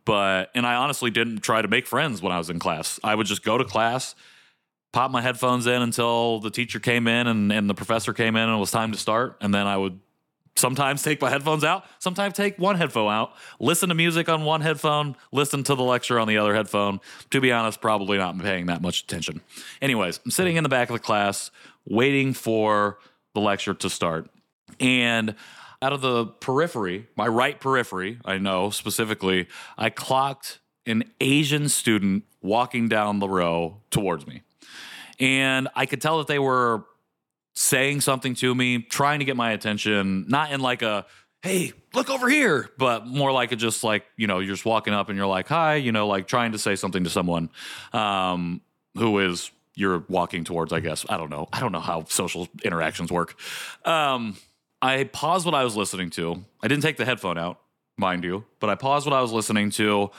But, 0.05 0.51
and 0.55 0.67
I 0.67 0.75
honestly 0.75 1.11
didn't 1.11 1.41
try 1.41 1.63
to 1.63 1.69
make 1.69 1.87
friends 1.87 2.21
when 2.21 2.33
I 2.33 2.39
was 2.39 2.51
in 2.51 2.59
class. 2.59 2.99
I 3.05 3.15
would 3.15 3.27
just 3.27 3.45
go 3.45 3.59
to 3.59 3.65
class, 3.65 4.15
pop 4.93 5.11
my 5.11 5.21
headphones 5.21 5.67
in 5.67 5.83
until 5.83 6.41
the 6.41 6.51
teacher 6.51 6.81
came 6.81 7.07
in 7.07 7.27
and, 7.27 7.53
and 7.53 7.71
the 7.71 7.75
professor 7.75 8.13
came 8.13 8.37
in 8.37 8.43
and 8.43 8.57
it 8.57 8.61
was 8.61 8.71
time 8.71 8.93
to 8.93 8.99
start. 8.99 9.37
And 9.41 9.55
then 9.55 9.67
I 9.67 9.77
would 9.77 10.01
sometimes 10.57 11.03
take 11.03 11.21
my 11.21 11.31
headphones 11.31 11.65
out, 11.65 11.85
sometimes 11.99 12.35
take 12.35 12.59
one 12.59 12.77
headphone 12.77 13.13
out, 13.13 13.33
listen 13.59 13.89
to 13.89 13.95
music 13.95 14.29
on 14.29 14.45
one 14.45 14.61
headphone, 14.61 15.17
listen 15.33 15.63
to 15.65 15.75
the 15.75 15.83
lecture 15.83 16.19
on 16.19 16.29
the 16.29 16.39
other 16.39 16.55
headphone. 16.55 17.01
To 17.31 17.41
be 17.41 17.53
honest, 17.53 17.81
probably 17.81 18.19
not 18.19 18.39
paying 18.39 18.67
that 18.67 18.83
much 18.83 19.03
attention. 19.03 19.41
Anyways, 19.81 20.21
I'm 20.25 20.31
sitting 20.31 20.57
in 20.57 20.63
the 20.63 20.69
back 20.69 20.91
of 20.91 20.95
the 20.95 21.01
class 21.01 21.51
waiting 21.89 22.35
for 22.35 22.99
the 23.35 23.41
lecture 23.41 23.75
to 23.75 23.89
start. 23.89 24.29
And 24.79 25.35
out 25.83 25.93
of 25.93 26.01
the 26.01 26.27
periphery, 26.27 27.07
my 27.17 27.27
right 27.27 27.59
periphery, 27.59 28.19
I 28.25 28.39
know 28.39 28.71
specifically, 28.71 29.49
I 29.79 29.91
clocked 29.91 30.59
an 30.87 31.05
Asian 31.21 31.69
student 31.69 32.25
walking 32.43 32.89
down 32.89 33.19
the 33.19 33.29
row 33.29 33.81
towards 33.91 34.27
me. 34.27 34.43
And 35.21 35.69
I 35.77 35.87
could 35.87 36.01
tell 36.01 36.19
that 36.19 36.27
they 36.27 36.39
were 36.39 36.85
saying 37.55 38.01
something 38.01 38.35
to 38.37 38.55
me, 38.55 38.81
trying 38.83 39.19
to 39.19 39.25
get 39.25 39.37
my 39.37 39.53
attention, 39.53 40.25
not 40.29 40.51
in 40.51 40.61
like 40.61 40.83
a, 40.83 41.07
hey, 41.43 41.73
look 41.95 42.11
over 42.11 42.29
here, 42.29 42.71
but 42.79 43.07
more 43.07 43.33
like 43.33 43.53
a 43.53 43.57
just 43.57 43.85
like, 43.85 44.05
you 44.17 44.27
know, 44.27 44.39
you're 44.39 44.55
just 44.55 44.65
walking 44.65 44.95
up 44.95 45.09
and 45.09 45.17
you're 45.17 45.27
like, 45.27 45.49
hi, 45.49 45.77
you 45.77 45.93
know, 45.93 46.07
like 46.07 46.27
trying 46.27 46.53
to 46.53 46.59
say 46.59 46.75
something 46.77 47.05
to 47.05 47.11
someone 47.11 47.51
um, 47.93 48.61
who 48.97 49.19
is 49.19 49.51
you're 49.75 50.05
walking 50.09 50.45
towards, 50.45 50.73
I 50.73 50.81
guess. 50.81 51.07
I 51.09 51.17
don't 51.17 51.31
know. 51.31 51.49
I 51.53 51.61
don't 51.61 51.73
know 51.73 51.81
how 51.81 52.05
social 52.05 52.49
interactions 52.65 53.11
work. 53.11 53.39
Um, 53.85 54.37
I 54.83 55.05
paused 55.05 55.47
what 55.47 55.55
I 55.55 55.65
was 55.65 55.77
listening 55.77 56.11
to. 56.11 56.45
I 56.63 56.69
didn't 56.69 56.83
take 56.83 56.97
the 56.97 57.05
headphone 57.05 57.39
out, 57.39 57.61
mind 58.01 58.25
you, 58.25 58.45
but 58.59 58.69
I 58.69 58.75
paused 58.75 59.07
what 59.07 59.15
I 59.15 59.21
was 59.21 59.31
listening 59.31 59.71
to 59.73 60.11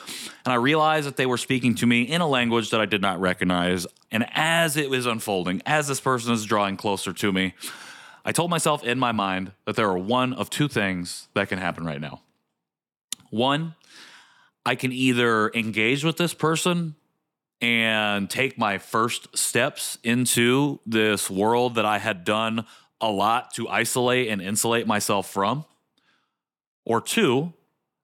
and 0.46 0.54
I 0.54 0.56
realized 0.56 1.08
that 1.08 1.18
they 1.18 1.26
were 1.26 1.38
speaking 1.38 1.76
to 1.76 1.86
me 1.86 2.04
in 2.04 2.22
a 2.22 2.28
language 2.28 2.70
that 2.70 2.80
I 2.80 2.86
did 2.86 3.02
not 3.02 3.20
recognize. 3.20 3.86
And 4.12 4.26
as 4.32 4.78
it 4.78 4.90
was 4.90 5.06
unfolding, 5.06 5.62
as 5.66 5.90
this 5.90 6.00
person 6.00 6.32
is 6.34 6.46
drawing 6.46 6.78
closer 6.78 7.12
to 7.12 7.34
me, 7.34 7.54
I 8.24 8.32
told 8.32 8.50
myself 8.50 8.84
in 8.84 9.00
my 9.00 9.12
mind 9.12 9.52
that 9.66 9.76
there 9.76 9.90
are 9.90 9.98
one 9.98 10.34
of 10.34 10.50
two 10.50 10.68
things 10.68 11.28
that 11.34 11.50
can 11.50 11.60
happen 11.60 11.84
right 11.84 12.00
now. 12.00 12.22
One, 13.30 13.76
I 14.66 14.76
can 14.76 14.92
either 14.92 15.50
engage 15.54 16.04
with 16.04 16.18
this 16.18 16.34
person 16.34 16.96
and 17.62 18.30
take 18.30 18.58
my 18.58 18.78
first 18.78 19.38
steps 19.38 19.98
into 20.04 20.80
this 20.86 21.30
world 21.30 21.76
that 21.76 21.86
I 21.86 22.00
had 22.00 22.24
done 22.24 22.66
a 23.00 23.10
lot 23.10 23.54
to 23.56 23.68
isolate 23.68 24.30
and 24.30 24.42
insulate 24.42 24.88
myself 24.88 25.30
from. 25.30 25.66
Or 26.86 27.02
two, 27.02 27.54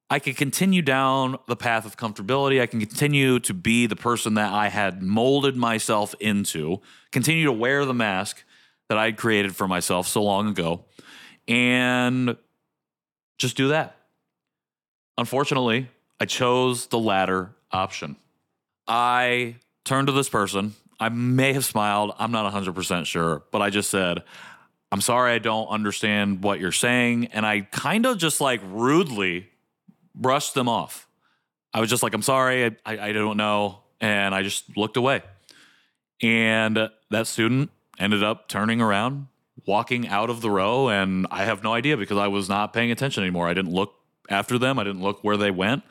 I 0.09 0.19
can 0.19 0.35
continue 0.35 0.81
down 0.81 1.37
the 1.47 1.55
path 1.55 1.85
of 1.85 1.97
comfortability. 1.97 2.61
I 2.61 2.65
can 2.65 2.79
continue 2.79 3.39
to 3.41 3.53
be 3.53 3.87
the 3.87 3.95
person 3.95 4.35
that 4.35 4.53
I 4.53 4.69
had 4.69 5.01
molded 5.01 5.57
myself 5.57 6.15
into, 6.19 6.81
continue 7.11 7.45
to 7.45 7.51
wear 7.51 7.83
the 7.83 7.93
mask 7.93 8.43
that 8.87 8.97
I 8.97 9.05
had 9.05 9.17
created 9.17 9.55
for 9.55 9.67
myself 9.67 10.07
so 10.07 10.23
long 10.23 10.47
ago, 10.47 10.85
and 11.47 12.37
just 13.37 13.57
do 13.57 13.67
that. 13.69 13.97
Unfortunately, 15.17 15.89
I 16.19 16.25
chose 16.25 16.87
the 16.87 16.99
latter 16.99 17.51
option. 17.71 18.15
I 18.87 19.55
turned 19.83 20.07
to 20.07 20.13
this 20.13 20.29
person. 20.29 20.75
I 20.99 21.09
may 21.09 21.53
have 21.53 21.65
smiled. 21.65 22.13
I'm 22.17 22.31
not 22.31 22.51
100% 22.51 23.05
sure, 23.05 23.43
but 23.51 23.61
I 23.61 23.69
just 23.69 23.89
said, 23.89 24.23
I'm 24.91 25.01
sorry, 25.01 25.33
I 25.33 25.39
don't 25.39 25.67
understand 25.67 26.43
what 26.43 26.59
you're 26.61 26.71
saying. 26.71 27.27
And 27.27 27.45
I 27.45 27.61
kind 27.61 28.05
of 28.05 28.17
just 28.17 28.39
like 28.39 28.61
rudely 28.63 29.49
brushed 30.21 30.53
them 30.53 30.67
off. 30.67 31.07
I 31.74 31.79
was 31.79 31.89
just 31.89 32.03
like, 32.03 32.13
I'm 32.13 32.21
sorry, 32.21 32.65
I, 32.65 32.71
I, 32.86 33.00
I 33.09 33.12
don't 33.12 33.38
know. 33.38 33.79
And 34.00 34.33
I 34.33 34.43
just 34.43 34.77
looked 34.77 34.97
away. 34.97 35.21
And 36.21 36.89
that 37.09 37.27
student 37.27 37.69
ended 38.00 38.24
up 38.24 38.47
turning 38.47 38.81
around, 38.81 39.27
walking 39.65 40.07
out 40.07 40.29
of 40.29 40.41
the 40.41 40.50
row. 40.50 40.89
And 40.89 41.27
I 41.31 41.45
have 41.45 41.63
no 41.63 41.74
idea 41.74 41.97
because 41.97 42.17
I 42.17 42.27
was 42.27 42.50
not 42.50 42.74
paying 42.74 42.91
attention 42.91 43.24
anymore. 43.24 43.47
I 43.47 43.53
didn't 43.53 43.71
look 43.71 43.93
after 44.29 44.57
them, 44.57 44.77
I 44.77 44.83
didn't 44.83 45.01
look 45.01 45.24
where 45.24 45.38
they 45.38 45.51
went. 45.51 45.83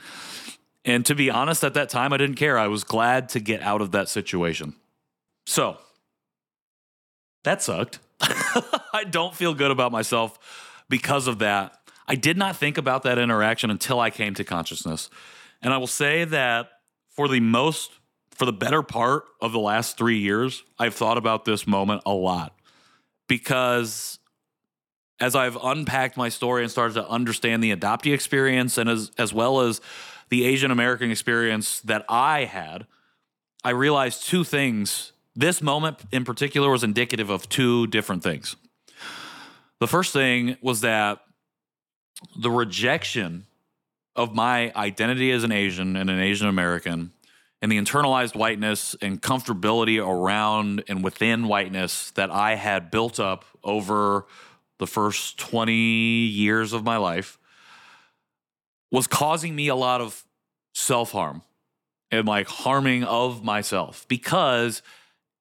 And 0.85 1.05
to 1.07 1.15
be 1.15 1.31
honest, 1.31 1.65
at 1.65 1.75
that 1.75 1.89
time, 1.89 2.13
I 2.13 2.17
didn't 2.17 2.37
care. 2.37 2.59
I 2.59 2.69
was 2.69 2.85
glad 2.85 3.29
to 3.31 3.41
get 3.41 3.61
out 3.63 3.81
of 3.81 3.91
that 3.93 4.09
situation. 4.09 4.75
So 5.47 5.79
that 7.45 7.63
sucked. 7.63 7.99
I 8.21 9.05
don't 9.09 9.35
feel 9.35 9.55
good 9.55 9.71
about 9.71 9.91
myself 9.91 10.39
because 10.89 11.27
of 11.27 11.41
that. 11.41 11.79
I 12.09 12.15
did 12.15 12.37
not 12.37 12.57
think 12.57 12.79
about 12.79 13.03
that 13.03 13.19
interaction 13.19 13.71
until 13.71 13.99
I 13.99 14.11
came 14.11 14.35
to 14.35 14.45
consciousness. 14.45 15.11
And 15.63 15.73
I 15.73 15.79
will 15.79 15.87
say 15.87 16.25
that 16.25 16.69
for 17.09 17.29
the 17.29 17.41
most 17.41 17.91
for 18.31 18.45
the 18.45 18.53
better 18.53 18.83
part 18.83 19.25
of 19.41 19.53
the 19.53 19.59
last 19.59 19.97
three 19.97 20.19
years, 20.19 20.63
I've 20.79 20.95
thought 20.95 21.17
about 21.17 21.47
this 21.47 21.67
moment 21.67 22.03
a 22.05 22.13
lot 22.13 22.55
because 23.29 24.19
as 25.19 25.35
I've 25.35 25.57
unpacked 25.57 26.19
my 26.19 26.29
story 26.29 26.63
and 26.63 26.71
started 26.71 26.95
to 26.95 27.09
understand 27.09 27.65
the 27.65 27.75
adoptee 27.75 28.13
experience 28.13 28.77
and 28.77 28.91
as 28.91 29.11
as 29.17 29.33
well 29.33 29.61
as 29.61 29.81
the 30.29 30.45
Asian 30.45 30.71
American 30.71 31.11
experience 31.11 31.81
that 31.81 32.05
I 32.09 32.45
had, 32.45 32.87
I 33.65 33.71
realized 33.71 34.27
two 34.27 34.45
things. 34.45 35.13
This 35.35 35.63
moment 35.63 35.99
in 36.13 36.25
particular 36.25 36.71
was 36.71 36.83
indicative 36.83 37.31
of 37.31 37.49
two 37.49 37.87
different 37.89 38.23
things. 38.23 38.57
The 39.81 39.87
first 39.87 40.13
thing 40.13 40.57
was 40.63 40.81
that 40.81 41.21
the 42.37 42.51
rejection 42.51 43.47
of 44.15 44.35
my 44.35 44.73
identity 44.75 45.31
as 45.31 45.45
an 45.45 45.53
Asian 45.53 45.97
and 45.97 46.09
an 46.09 46.21
Asian 46.21 46.49
American 46.49 47.13
and 47.63 47.73
the 47.73 47.79
internalized 47.79 48.35
whiteness 48.35 48.95
and 49.01 49.21
comfortability 49.21 50.05
around 50.05 50.85
and 50.89 51.03
within 51.03 51.49
whiteness 51.49 52.11
that 52.13 52.31
I 52.31 52.55
had 52.55 52.91
built 52.91 53.19
up 53.19 53.45
over 53.65 54.27
the 54.79 54.87
first 54.87 55.39
20 55.39 55.75
years 55.75 56.73
of 56.73 56.85
my 56.85 56.97
life 56.97 57.39
was 58.91 59.07
causing 59.07 59.57
me 59.57 59.69
a 59.69 59.75
lot 59.75 60.01
of 60.01 60.25
self 60.75 61.13
harm 61.13 61.43
and 62.11 62.27
like 62.27 62.47
harming 62.47 63.05
of 63.05 63.43
myself 63.43 64.07
because 64.09 64.83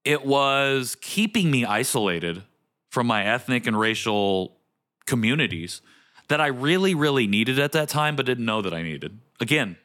it 0.04 0.26
was 0.26 0.96
keeping 1.02 1.52
me 1.52 1.66
isolated 1.66 2.44
from 2.90 3.08
my 3.08 3.24
ethnic 3.24 3.68
and 3.68 3.78
racial 3.78 4.58
communities 5.06 5.82
that 6.28 6.42
I 6.42 6.48
really, 6.48 6.96
really 6.96 7.28
needed 7.28 7.60
at 7.60 7.72
that 7.74 7.90
time, 7.90 8.16
but 8.16 8.26
didn't 8.26 8.46
know 8.46 8.62
that 8.62 8.74
I 8.74 8.82
needed. 8.82 9.20
Again, 9.40 9.78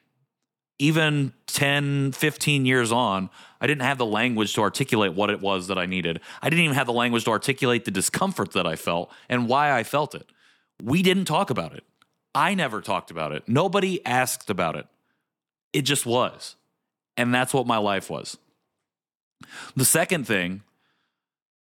even 0.78 1.35
10, 1.47 2.12
15 2.12 2.64
years 2.64 2.90
on, 2.90 3.28
I 3.61 3.66
didn't 3.66 3.82
have 3.82 3.99
the 3.99 4.06
language 4.06 4.54
to 4.54 4.62
articulate 4.62 5.12
what 5.12 5.28
it 5.28 5.40
was 5.40 5.66
that 5.66 5.76
I 5.76 5.85
needed. 5.85 6.20
I 6.40 6.49
didn't 6.49 6.64
even 6.64 6.76
have 6.76 6.87
the 6.87 6.92
language 6.94 7.25
to 7.25 7.30
articulate 7.30 7.85
the 7.85 7.90
discomfort 7.90 8.52
that 8.52 8.66
I 8.66 8.76
felt 8.76 9.12
and 9.28 9.47
why 9.47 9.78
I 9.78 9.82
felt 9.82 10.14
it. 10.14 10.26
We 10.82 11.02
didn't 11.02 11.26
talk 11.26 11.50
about 11.50 11.75
it. 11.75 11.85
I 12.35 12.54
never 12.54 12.80
talked 12.80 13.11
about 13.11 13.32
it. 13.32 13.47
Nobody 13.47 14.04
asked 14.06 14.49
about 14.49 14.76
it. 14.76 14.87
It 15.75 15.82
just 15.82 16.06
was. 16.06 16.56
And 17.16 17.35
that's 17.35 17.52
what 17.52 17.66
my 17.66 17.76
life 17.76 18.09
was. 18.09 18.38
The 19.76 19.85
second 19.85 20.26
thing 20.26 20.62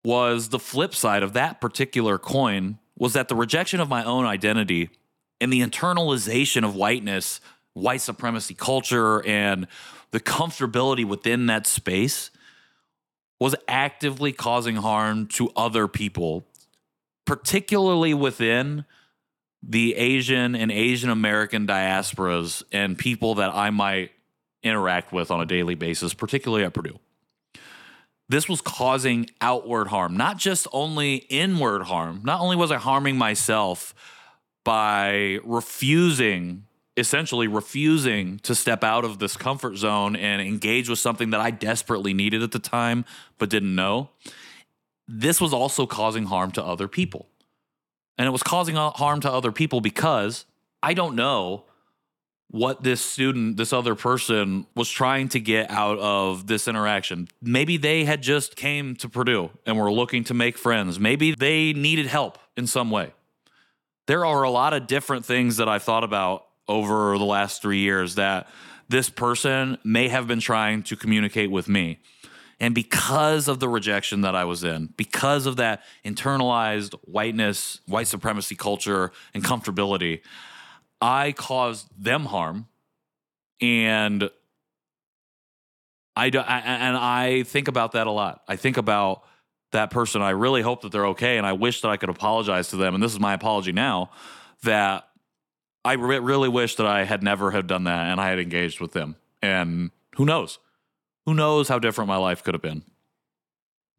was 0.03 0.49
the 0.49 0.59
flip 0.59 0.93
side 0.93 1.23
of 1.23 1.33
that 1.33 1.61
particular 1.61 2.17
coin 2.17 2.77
was 3.01 3.13
that 3.13 3.29
the 3.29 3.35
rejection 3.35 3.79
of 3.79 3.89
my 3.89 4.03
own 4.03 4.25
identity 4.25 4.87
and 5.41 5.51
the 5.51 5.59
internalization 5.59 6.63
of 6.63 6.75
whiteness, 6.75 7.41
white 7.73 7.99
supremacy 7.99 8.53
culture, 8.53 9.25
and 9.25 9.65
the 10.11 10.19
comfortability 10.19 11.03
within 11.03 11.47
that 11.47 11.65
space 11.65 12.29
was 13.39 13.55
actively 13.67 14.31
causing 14.31 14.75
harm 14.75 15.25
to 15.25 15.49
other 15.55 15.87
people, 15.87 16.45
particularly 17.25 18.13
within 18.13 18.85
the 19.63 19.95
Asian 19.95 20.53
and 20.53 20.71
Asian 20.71 21.09
American 21.09 21.65
diasporas 21.65 22.61
and 22.71 22.99
people 22.99 23.33
that 23.33 23.51
I 23.51 23.71
might 23.71 24.11
interact 24.61 25.11
with 25.11 25.31
on 25.31 25.41
a 25.41 25.45
daily 25.47 25.73
basis, 25.73 26.13
particularly 26.13 26.63
at 26.65 26.75
Purdue. 26.75 26.99
This 28.31 28.47
was 28.47 28.61
causing 28.61 29.29
outward 29.41 29.89
harm, 29.89 30.15
not 30.15 30.37
just 30.37 30.65
only 30.71 31.15
inward 31.27 31.83
harm. 31.83 32.21
Not 32.23 32.39
only 32.39 32.55
was 32.55 32.71
I 32.71 32.77
harming 32.77 33.17
myself 33.17 33.93
by 34.63 35.39
refusing, 35.43 36.63
essentially 36.95 37.49
refusing 37.49 38.39
to 38.39 38.55
step 38.55 38.85
out 38.85 39.03
of 39.03 39.19
this 39.19 39.35
comfort 39.35 39.75
zone 39.75 40.15
and 40.15 40.41
engage 40.41 40.87
with 40.87 40.99
something 40.99 41.31
that 41.31 41.41
I 41.41 41.51
desperately 41.51 42.13
needed 42.13 42.41
at 42.41 42.53
the 42.53 42.59
time, 42.59 43.03
but 43.37 43.49
didn't 43.49 43.75
know. 43.75 44.11
This 45.09 45.41
was 45.41 45.51
also 45.51 45.85
causing 45.85 46.27
harm 46.27 46.51
to 46.51 46.63
other 46.63 46.87
people. 46.87 47.27
And 48.17 48.27
it 48.27 48.31
was 48.31 48.43
causing 48.43 48.75
harm 48.77 49.19
to 49.19 49.29
other 49.29 49.51
people 49.51 49.81
because 49.81 50.45
I 50.81 50.93
don't 50.93 51.17
know 51.17 51.65
what 52.51 52.83
this 52.83 52.99
student, 52.99 53.55
this 53.55 53.71
other 53.71 53.95
person 53.95 54.67
was 54.75 54.89
trying 54.89 55.29
to 55.29 55.39
get 55.39 55.71
out 55.71 55.97
of 55.99 56.47
this 56.47 56.67
interaction. 56.67 57.29
Maybe 57.41 57.77
they 57.77 58.03
had 58.03 58.21
just 58.21 58.57
came 58.57 58.95
to 58.97 59.07
Purdue 59.07 59.51
and 59.65 59.79
were 59.79 59.91
looking 59.91 60.25
to 60.25 60.33
make 60.33 60.57
friends. 60.57 60.99
Maybe 60.99 61.33
they 61.33 61.71
needed 61.71 62.07
help 62.07 62.37
in 62.57 62.67
some 62.67 62.91
way. 62.91 63.13
There 64.07 64.25
are 64.25 64.43
a 64.43 64.49
lot 64.49 64.73
of 64.73 64.85
different 64.85 65.25
things 65.25 65.57
that 65.57 65.69
I've 65.69 65.83
thought 65.83 66.03
about 66.03 66.45
over 66.67 67.17
the 67.17 67.23
last 67.23 67.61
3 67.61 67.77
years 67.77 68.15
that 68.15 68.49
this 68.89 69.09
person 69.09 69.77
may 69.85 70.09
have 70.09 70.27
been 70.27 70.41
trying 70.41 70.83
to 70.83 70.97
communicate 70.97 71.49
with 71.49 71.69
me. 71.69 71.99
And 72.59 72.75
because 72.75 73.47
of 73.47 73.61
the 73.61 73.69
rejection 73.69 74.21
that 74.21 74.35
I 74.35 74.43
was 74.43 74.65
in, 74.65 74.93
because 74.97 75.45
of 75.45 75.55
that 75.55 75.83
internalized 76.03 76.95
whiteness, 77.05 77.79
white 77.87 78.07
supremacy 78.07 78.55
culture, 78.55 79.13
and 79.33 79.41
comfortability, 79.41 80.19
I 81.01 81.31
caused 81.31 81.87
them 81.97 82.25
harm, 82.25 82.67
and 83.59 84.29
I, 86.15 86.29
do, 86.29 86.39
I 86.39 86.59
and 86.59 86.97
I 86.97 87.43
think 87.43 87.67
about 87.67 87.93
that 87.93 88.07
a 88.07 88.11
lot. 88.11 88.43
I 88.47 88.55
think 88.55 88.77
about 88.77 89.23
that 89.71 89.89
person. 89.89 90.21
I 90.21 90.31
really 90.31 90.61
hope 90.61 90.81
that 90.81 90.91
they're 90.91 91.07
okay, 91.07 91.37
and 91.37 91.47
I 91.47 91.53
wish 91.53 91.81
that 91.81 91.89
I 91.89 91.97
could 91.97 92.09
apologize 92.09 92.67
to 92.69 92.77
them. 92.77 92.93
And 92.93 93.03
this 93.03 93.13
is 93.13 93.19
my 93.19 93.33
apology 93.33 93.71
now 93.71 94.11
that 94.63 95.07
I 95.83 95.93
re- 95.93 96.19
really 96.19 96.49
wish 96.49 96.75
that 96.75 96.85
I 96.85 97.03
had 97.03 97.23
never 97.23 97.51
have 97.51 97.67
done 97.67 97.85
that 97.85 98.11
and 98.11 98.21
I 98.21 98.29
had 98.29 98.39
engaged 98.39 98.79
with 98.79 98.93
them. 98.93 99.15
And 99.41 99.91
who 100.15 100.25
knows? 100.25 100.59
Who 101.25 101.33
knows 101.33 101.67
how 101.67 101.79
different 101.79 102.07
my 102.07 102.17
life 102.17 102.43
could 102.43 102.53
have 102.53 102.61
been? 102.61 102.83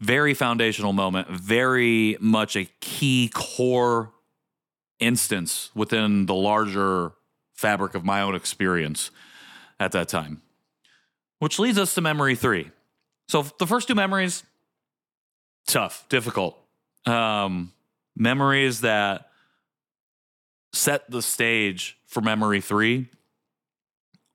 Very 0.01 0.35
foundational 0.35 0.93
moment, 0.93 1.29
very 1.29 2.17
much 2.21 2.57
a 2.57 2.65
key 2.81 3.31
core 3.33 4.13
instance 5.03 5.71
within 5.75 6.27
the 6.27 6.35
larger 6.35 7.13
fabric 7.53 7.95
of 7.95 8.05
my 8.05 8.23
own 8.23 8.35
experience 8.35 9.11
at 9.79 9.93
that 9.93 10.09
time. 10.09 10.43
Which 11.39 11.59
leads 11.59 11.79
us 11.79 11.95
to 11.95 12.01
memory 12.01 12.37
three. 12.37 12.71
So 13.29 13.45
the 13.59 13.67
first 13.67 13.89
two 13.89 13.95
memories, 13.95 14.45
tough, 15.67 16.07
difficult. 16.09 16.57
Um, 17.05 17.73
memories 18.17 18.83
that 18.83 19.29
set 20.73 21.11
the 21.11 21.23
stage 21.23 21.99
for 22.07 22.21
memory 22.21 22.61
three, 22.61 23.09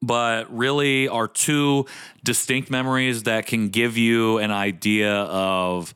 but 0.01 0.56
really 0.56 1.08
are 1.08 1.27
two 1.27 1.86
distinct 2.23 2.69
memories 2.69 3.23
that 3.23 3.47
can 3.47 3.69
give 3.69 3.97
you 3.97 4.38
an 4.38 4.51
idea 4.51 5.13
of 5.13 5.93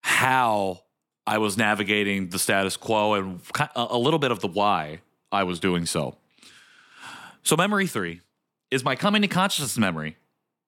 how 0.00 0.80
I 1.26 1.38
was 1.38 1.56
navigating 1.56 2.28
the 2.28 2.38
status 2.38 2.76
quo 2.76 3.14
and 3.14 3.40
a 3.76 3.98
little 3.98 4.18
bit 4.18 4.32
of 4.32 4.40
the 4.40 4.48
why 4.48 5.00
I 5.30 5.44
was 5.44 5.60
doing 5.60 5.86
so. 5.86 6.16
So, 7.42 7.56
memory 7.56 7.86
three 7.86 8.20
is 8.70 8.84
my 8.84 8.96
coming 8.96 9.22
to 9.22 9.28
consciousness 9.28 9.78
memory. 9.78 10.16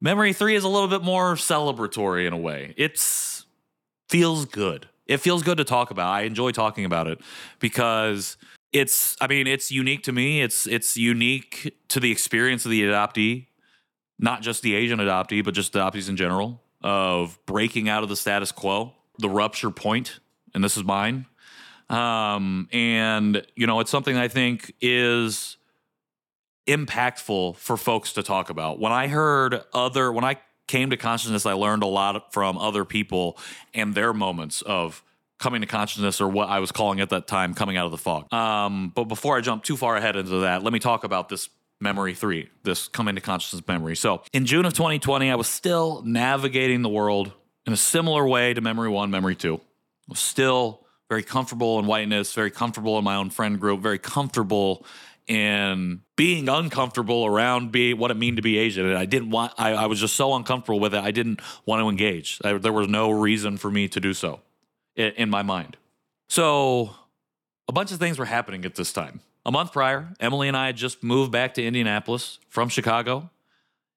Memory 0.00 0.32
three 0.32 0.54
is 0.54 0.64
a 0.64 0.68
little 0.68 0.88
bit 0.88 1.02
more 1.02 1.34
celebratory 1.34 2.26
in 2.26 2.32
a 2.32 2.38
way. 2.38 2.74
It's 2.76 3.46
feels 4.08 4.44
good. 4.44 4.88
It 5.06 5.18
feels 5.18 5.42
good 5.42 5.58
to 5.58 5.64
talk 5.64 5.90
about. 5.90 6.10
I 6.10 6.22
enjoy 6.22 6.52
talking 6.52 6.84
about 6.84 7.08
it 7.08 7.20
because 7.58 8.36
it's 8.72 9.16
I 9.20 9.26
mean, 9.26 9.46
it's 9.46 9.70
unique 9.70 10.02
to 10.04 10.12
me. 10.12 10.42
It's 10.42 10.66
it's 10.66 10.96
unique 10.96 11.76
to 11.88 12.00
the 12.00 12.10
experience 12.10 12.64
of 12.64 12.70
the 12.70 12.82
adoptee, 12.82 13.46
not 14.18 14.42
just 14.42 14.62
the 14.62 14.74
Asian 14.74 14.98
adoptee, 14.98 15.44
but 15.44 15.54
just 15.54 15.72
adoptees 15.72 16.08
in 16.08 16.16
general, 16.16 16.60
of 16.82 17.38
breaking 17.46 17.88
out 17.88 18.02
of 18.02 18.08
the 18.08 18.16
status 18.16 18.52
quo, 18.52 18.92
the 19.18 19.28
rupture 19.28 19.70
point 19.70 20.20
and 20.54 20.62
this 20.62 20.76
is 20.76 20.84
mine. 20.84 21.26
Um, 21.90 22.68
and 22.72 23.46
you 23.56 23.66
know, 23.66 23.80
it's 23.80 23.90
something 23.90 24.16
I 24.16 24.28
think 24.28 24.74
is 24.80 25.56
impactful 26.66 27.56
for 27.56 27.76
folks 27.76 28.14
to 28.14 28.22
talk 28.22 28.50
about. 28.50 28.80
When 28.80 28.92
I 28.92 29.08
heard 29.08 29.60
other, 29.72 30.10
when 30.10 30.24
I 30.24 30.38
came 30.66 30.90
to 30.90 30.96
consciousness, 30.96 31.44
I 31.44 31.52
learned 31.52 31.82
a 31.82 31.86
lot 31.86 32.32
from 32.32 32.56
other 32.56 32.84
people 32.84 33.36
and 33.74 33.94
their 33.94 34.14
moments 34.14 34.62
of 34.62 35.02
coming 35.38 35.60
to 35.60 35.66
consciousness 35.66 36.20
or 36.20 36.28
what 36.28 36.48
I 36.48 36.60
was 36.60 36.72
calling 36.72 37.00
at 37.00 37.10
that 37.10 37.26
time 37.26 37.52
coming 37.52 37.76
out 37.76 37.84
of 37.84 37.90
the 37.90 37.98
fog. 37.98 38.32
Um, 38.32 38.92
but 38.94 39.04
before 39.04 39.36
I 39.36 39.42
jump 39.42 39.62
too 39.62 39.76
far 39.76 39.96
ahead 39.96 40.16
into 40.16 40.38
that, 40.40 40.62
let 40.62 40.72
me 40.72 40.78
talk 40.78 41.04
about 41.04 41.28
this 41.28 41.50
memory 41.80 42.14
three, 42.14 42.48
this 42.62 42.88
coming 42.88 43.14
to 43.16 43.20
consciousness 43.20 43.62
memory. 43.68 43.94
So 43.94 44.22
in 44.32 44.46
June 44.46 44.64
of 44.64 44.72
2020, 44.72 45.30
I 45.30 45.34
was 45.34 45.48
still 45.48 46.02
navigating 46.06 46.80
the 46.80 46.88
world 46.88 47.32
in 47.66 47.74
a 47.74 47.76
similar 47.76 48.26
way 48.26 48.54
to 48.54 48.60
memory 48.62 48.88
one, 48.88 49.10
memory 49.10 49.34
two 49.34 49.60
was 50.08 50.20
still 50.20 50.84
very 51.08 51.22
comfortable 51.22 51.78
in 51.78 51.86
whiteness, 51.86 52.32
very 52.32 52.50
comfortable 52.50 52.98
in 52.98 53.04
my 53.04 53.16
own 53.16 53.30
friend 53.30 53.60
group, 53.60 53.80
very 53.80 53.98
comfortable 53.98 54.84
in 55.26 56.00
being 56.16 56.48
uncomfortable 56.48 57.24
around 57.24 57.72
be 57.72 57.94
what 57.94 58.10
it 58.10 58.14
mean 58.14 58.36
to 58.36 58.42
be 58.42 58.58
Asian. 58.58 58.86
And 58.86 58.98
I 58.98 59.06
didn't 59.06 59.30
want, 59.30 59.52
I, 59.58 59.72
I 59.72 59.86
was 59.86 60.00
just 60.00 60.14
so 60.14 60.34
uncomfortable 60.34 60.80
with 60.80 60.94
it. 60.94 61.02
I 61.02 61.10
didn't 61.10 61.40
want 61.66 61.80
to 61.80 61.88
engage. 61.88 62.40
I, 62.44 62.54
there 62.54 62.72
was 62.72 62.88
no 62.88 63.10
reason 63.10 63.56
for 63.56 63.70
me 63.70 63.88
to 63.88 64.00
do 64.00 64.12
so 64.12 64.40
in, 64.96 65.12
in 65.12 65.30
my 65.30 65.42
mind. 65.42 65.76
So 66.28 66.94
a 67.68 67.72
bunch 67.72 67.92
of 67.92 67.98
things 67.98 68.18
were 68.18 68.26
happening 68.26 68.64
at 68.64 68.74
this 68.74 68.92
time. 68.92 69.20
A 69.46 69.52
month 69.52 69.72
prior, 69.72 70.14
Emily 70.20 70.48
and 70.48 70.56
I 70.56 70.66
had 70.66 70.76
just 70.76 71.02
moved 71.02 71.30
back 71.30 71.54
to 71.54 71.64
Indianapolis 71.64 72.38
from 72.48 72.68
Chicago. 72.68 73.30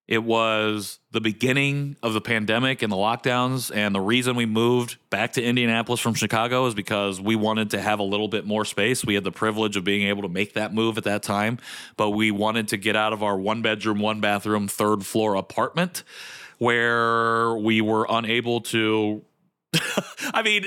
It 0.07 0.23
was 0.23 0.99
the 1.11 1.19
beginning 1.19 1.97
of 2.01 2.13
the 2.13 2.21
pandemic 2.21 2.81
and 2.81 2.89
the 2.89 2.95
lockdowns. 2.95 3.75
And 3.75 3.93
the 3.93 3.99
reason 3.99 4.37
we 4.37 4.45
moved 4.45 4.97
back 5.09 5.33
to 5.33 5.43
Indianapolis 5.43 5.99
from 5.99 6.13
Chicago 6.13 6.65
is 6.65 6.73
because 6.73 7.19
we 7.19 7.35
wanted 7.35 7.71
to 7.71 7.81
have 7.81 7.99
a 7.99 8.03
little 8.03 8.29
bit 8.29 8.45
more 8.45 8.63
space. 8.63 9.03
We 9.03 9.15
had 9.15 9.25
the 9.25 9.31
privilege 9.31 9.75
of 9.75 9.83
being 9.83 10.07
able 10.07 10.21
to 10.21 10.29
make 10.29 10.53
that 10.53 10.73
move 10.73 10.97
at 10.97 11.03
that 11.03 11.23
time, 11.23 11.59
but 11.97 12.11
we 12.11 12.31
wanted 12.31 12.69
to 12.69 12.77
get 12.77 12.95
out 12.95 13.11
of 13.11 13.21
our 13.21 13.37
one 13.37 13.61
bedroom, 13.61 13.99
one 13.99 14.21
bathroom, 14.21 14.69
third 14.69 15.05
floor 15.05 15.35
apartment 15.35 16.03
where 16.57 17.55
we 17.57 17.81
were 17.81 18.07
unable 18.09 18.61
to. 18.61 19.23
I 20.33 20.41
mean, 20.41 20.65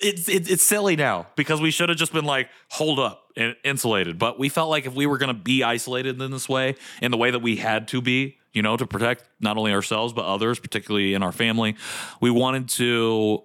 it's, 0.00 0.28
it's 0.28 0.62
silly 0.62 0.96
now 0.96 1.28
because 1.34 1.62
we 1.62 1.70
should 1.70 1.88
have 1.88 1.96
just 1.96 2.12
been 2.12 2.26
like 2.26 2.50
holed 2.68 2.98
up 2.98 3.30
and 3.36 3.56
insulated. 3.64 4.18
But 4.18 4.38
we 4.38 4.50
felt 4.50 4.68
like 4.68 4.84
if 4.84 4.94
we 4.94 5.06
were 5.06 5.16
going 5.16 5.34
to 5.34 5.40
be 5.40 5.62
isolated 5.62 6.20
in 6.20 6.30
this 6.30 6.48
way, 6.48 6.74
in 7.00 7.10
the 7.10 7.16
way 7.16 7.30
that 7.30 7.40
we 7.40 7.56
had 7.56 7.88
to 7.88 8.02
be, 8.02 8.38
you 8.52 8.62
know, 8.62 8.76
to 8.76 8.86
protect 8.86 9.24
not 9.40 9.56
only 9.56 9.72
ourselves 9.72 10.12
but 10.12 10.24
others, 10.24 10.58
particularly 10.58 11.14
in 11.14 11.22
our 11.22 11.32
family, 11.32 11.76
we 12.20 12.30
wanted 12.30 12.68
to 12.70 13.42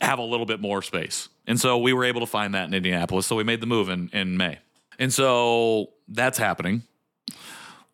have 0.00 0.18
a 0.18 0.22
little 0.22 0.46
bit 0.46 0.60
more 0.60 0.82
space. 0.82 1.28
And 1.46 1.58
so 1.60 1.78
we 1.78 1.92
were 1.92 2.04
able 2.04 2.20
to 2.20 2.26
find 2.26 2.54
that 2.54 2.66
in 2.66 2.74
Indianapolis. 2.74 3.26
So 3.26 3.36
we 3.36 3.44
made 3.44 3.60
the 3.60 3.66
move 3.66 3.88
in 3.88 4.10
in 4.12 4.36
May. 4.36 4.58
And 4.98 5.12
so 5.12 5.90
that's 6.08 6.38
happening. 6.38 6.82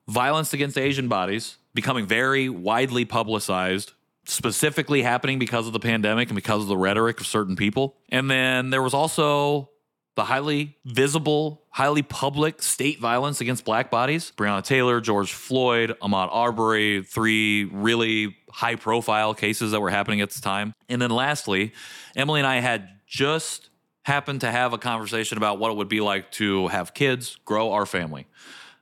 Violence 0.06 0.52
against 0.52 0.76
Asian 0.78 1.08
bodies 1.08 1.56
becoming 1.74 2.06
very 2.06 2.48
widely 2.48 3.04
publicized 3.04 3.92
specifically 4.24 5.02
happening 5.02 5.38
because 5.38 5.66
of 5.66 5.72
the 5.72 5.80
pandemic 5.80 6.28
and 6.28 6.36
because 6.36 6.62
of 6.62 6.68
the 6.68 6.76
rhetoric 6.76 7.20
of 7.20 7.26
certain 7.26 7.56
people. 7.56 7.96
And 8.10 8.30
then 8.30 8.70
there 8.70 8.82
was 8.82 8.92
also 8.92 9.70
the 10.18 10.24
highly 10.24 10.76
visible, 10.84 11.62
highly 11.70 12.02
public 12.02 12.60
state 12.60 12.98
violence 12.98 13.40
against 13.40 13.64
black 13.64 13.88
bodies. 13.88 14.32
Breonna 14.36 14.64
Taylor, 14.64 15.00
George 15.00 15.32
Floyd, 15.32 15.96
Ahmaud 16.02 16.28
Arbery, 16.32 17.04
three 17.04 17.66
really 17.66 18.36
high 18.50 18.74
profile 18.74 19.32
cases 19.32 19.70
that 19.70 19.80
were 19.80 19.90
happening 19.90 20.20
at 20.20 20.30
the 20.30 20.40
time. 20.40 20.74
And 20.88 21.00
then 21.00 21.10
lastly, 21.10 21.72
Emily 22.16 22.40
and 22.40 22.48
I 22.48 22.58
had 22.58 22.88
just 23.06 23.70
happened 24.02 24.40
to 24.40 24.50
have 24.50 24.72
a 24.72 24.78
conversation 24.78 25.38
about 25.38 25.60
what 25.60 25.70
it 25.70 25.76
would 25.76 25.88
be 25.88 26.00
like 26.00 26.32
to 26.32 26.66
have 26.66 26.94
kids, 26.94 27.36
grow 27.44 27.70
our 27.70 27.86
family. 27.86 28.26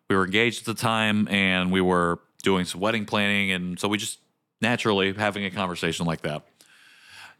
We 0.08 0.16
were 0.16 0.24
engaged 0.24 0.66
at 0.66 0.74
the 0.74 0.80
time 0.80 1.28
and 1.28 1.70
we 1.70 1.82
were 1.82 2.20
doing 2.42 2.64
some 2.64 2.80
wedding 2.80 3.04
planning. 3.04 3.50
And 3.52 3.78
so 3.78 3.88
we 3.88 3.98
just 3.98 4.20
naturally 4.62 5.12
having 5.12 5.44
a 5.44 5.50
conversation 5.50 6.06
like 6.06 6.22
that. 6.22 6.46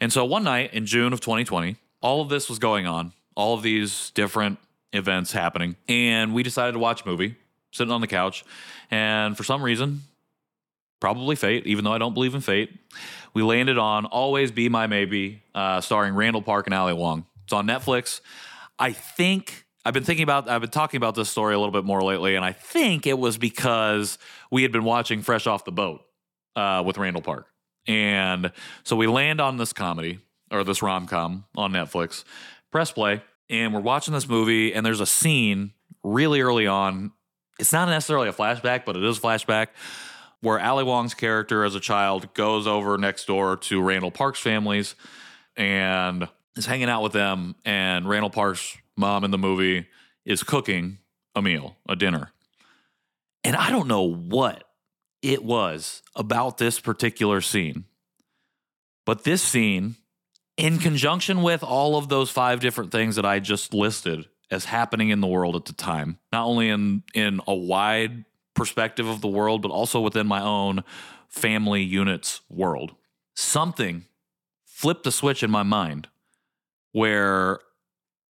And 0.03 0.13
so 0.13 0.27
one 0.27 0.45
night 0.45 0.75
in 0.75 0.85
June 0.85 1.15
of 1.15 1.23
2020, 1.23 1.77
all 2.03 2.21
of 2.21 2.29
this 2.29 2.51
was 2.51 2.59
going 2.59 2.87
on, 2.87 3.15
all 3.37 3.55
of 3.55 3.63
these 3.63 4.11
different 4.11 4.59
events 4.93 5.31
happening, 5.31 5.77
and 5.89 6.35
we 6.35 6.43
decided 6.43 6.73
to 6.73 6.79
watch 6.81 7.05
a 7.05 7.09
movie, 7.09 7.37
sitting 7.71 7.93
on 7.93 8.01
the 8.01 8.07
couch. 8.09 8.45
And 8.91 9.37
for 9.37 9.45
some 9.45 9.63
reason, 9.63 10.03
probably 11.01 11.37
fate, 11.37 11.67
even 11.67 11.85
though 11.85 11.93
I 11.93 11.99
don't 11.99 12.15
believe 12.15 12.35
in 12.35 12.41
fate, 12.41 12.71
we 13.35 13.43
landed 13.43 13.79
on 13.79 14.07
Always 14.07 14.51
Be 14.51 14.69
My 14.69 14.87
Maybe, 14.87 15.43
uh, 15.55 15.81
starring 15.81 16.15
Randall 16.15 16.43
Park 16.43 16.67
and 16.67 16.75
Ali 16.75 16.95
Wong. 16.95 17.27
It's 17.45 17.53
on 17.53 17.67
Netflix. 17.67 18.21
I 18.79 18.93
think 18.93 19.67
I've 19.85 19.95
been 19.95 20.05
thinking 20.05 20.25
about 20.25 20.49
I've 20.49 20.63
been 20.63 20.71
talking 20.71 20.99
about 20.99 21.15
this 21.15 21.29
story 21.29 21.55
a 21.55 21.59
little 21.59 21.73
bit 21.73 21.85
more 21.85 22.03
lately, 22.03 22.35
and 22.35 22.45
I 22.45 22.53
think 22.53 23.07
it 23.07 23.19
was 23.19 23.39
because 23.39 24.19
we 24.51 24.63
had 24.63 24.73
been 24.73 24.85
watching 24.85 25.23
Fresh 25.23 25.47
Off 25.47 25.65
the 25.65 25.73
Boat 25.73 26.01
uh, 26.57 26.83
with 26.85 26.99
Randall 26.99 27.23
Park. 27.23 27.47
And 27.87 28.51
so 28.83 28.97
we 28.97 29.07
land 29.07 29.41
on 29.41 29.59
this 29.59 29.73
comedy 29.73 30.19
or 30.51 30.65
this 30.65 30.83
rom 30.83 31.07
com 31.07 31.45
on 31.57 31.73
Netflix, 31.73 32.25
press 32.71 32.93
play, 32.93 33.23
and 33.49 33.73
we're 33.75 33.81
watching 33.81 34.15
this 34.15 34.29
movie. 34.29 34.75
And 34.75 34.85
there's 34.85 35.01
a 35.01 35.07
scene 35.07 35.73
really 36.03 36.41
early 36.41 36.67
on. 36.67 37.13
It's 37.59 37.73
not 37.73 37.89
necessarily 37.89 38.29
a 38.29 38.33
flashback, 38.33 38.85
but 38.85 38.97
it 38.97 39.05
is 39.05 39.19
a 39.19 39.21
flashback 39.21 39.69
where 40.41 40.61
Ali 40.61 40.85
Wong's 40.85 41.15
character 41.15 41.65
as 41.65 41.75
a 41.75 41.81
child 41.81 42.33
goes 42.35 42.67
over 42.67 42.99
next 42.99 43.27
door 43.27 43.57
to 43.57 43.81
Randall 43.81 44.11
Park's 44.11 44.41
families 44.41 44.95
and 45.57 46.29
is 46.57 46.67
hanging 46.67 46.89
out 46.89 47.03
with 47.03 47.13
them. 47.13 47.55
And 47.65 48.09
Randall 48.09 48.31
Park's 48.31 48.77
mom 48.97 49.25
in 49.25 49.31
the 49.31 49.39
movie 49.39 49.87
is 50.25 50.43
cooking 50.43 50.99
a 51.35 51.43
meal, 51.43 51.77
a 51.89 51.97
dinner. 51.97 52.33
And 53.45 53.57
I 53.57 53.71
don't 53.71 53.89
know 53.89 54.03
what 54.03 54.65
it 55.23 55.45
was 55.45 56.03
about 56.15 56.59
this 56.59 56.81
particular 56.81 57.41
scene. 57.41 57.85
But 59.05 59.25
this 59.25 59.43
scene, 59.43 59.97
in 60.57 60.79
conjunction 60.79 61.43
with 61.43 61.63
all 61.63 61.97
of 61.97 62.09
those 62.09 62.31
five 62.31 62.61
different 62.61 62.91
things 62.91 63.17
that 63.17 63.27
I 63.27 63.41
just 63.41 63.75
listed 63.75 64.27
as 64.51 64.67
happening 64.67 65.11
in 65.11 65.21
the 65.21 65.27
world 65.27 65.57
at 65.57 65.65
the 65.65 65.73
time, 65.73 66.19
not 66.33 66.47
only 66.47 66.69
in, 66.69 67.03
in 67.15 67.41
a 67.47 67.55
wide 67.55 68.25
perspective 68.55 69.07
of 69.07 69.21
the 69.21 69.29
world, 69.29 69.61
but 69.61 69.71
also 69.71 70.01
within 70.01 70.27
my 70.27 70.41
own 70.41 70.83
family 71.29 71.83
units 71.83 72.41
world, 72.49 72.95
something 73.35 74.05
flipped 74.65 75.07
a 75.07 75.13
switch 75.13 75.43
in 75.43 75.51
my 75.51 75.63
mind 75.63 76.09
where 76.93 77.61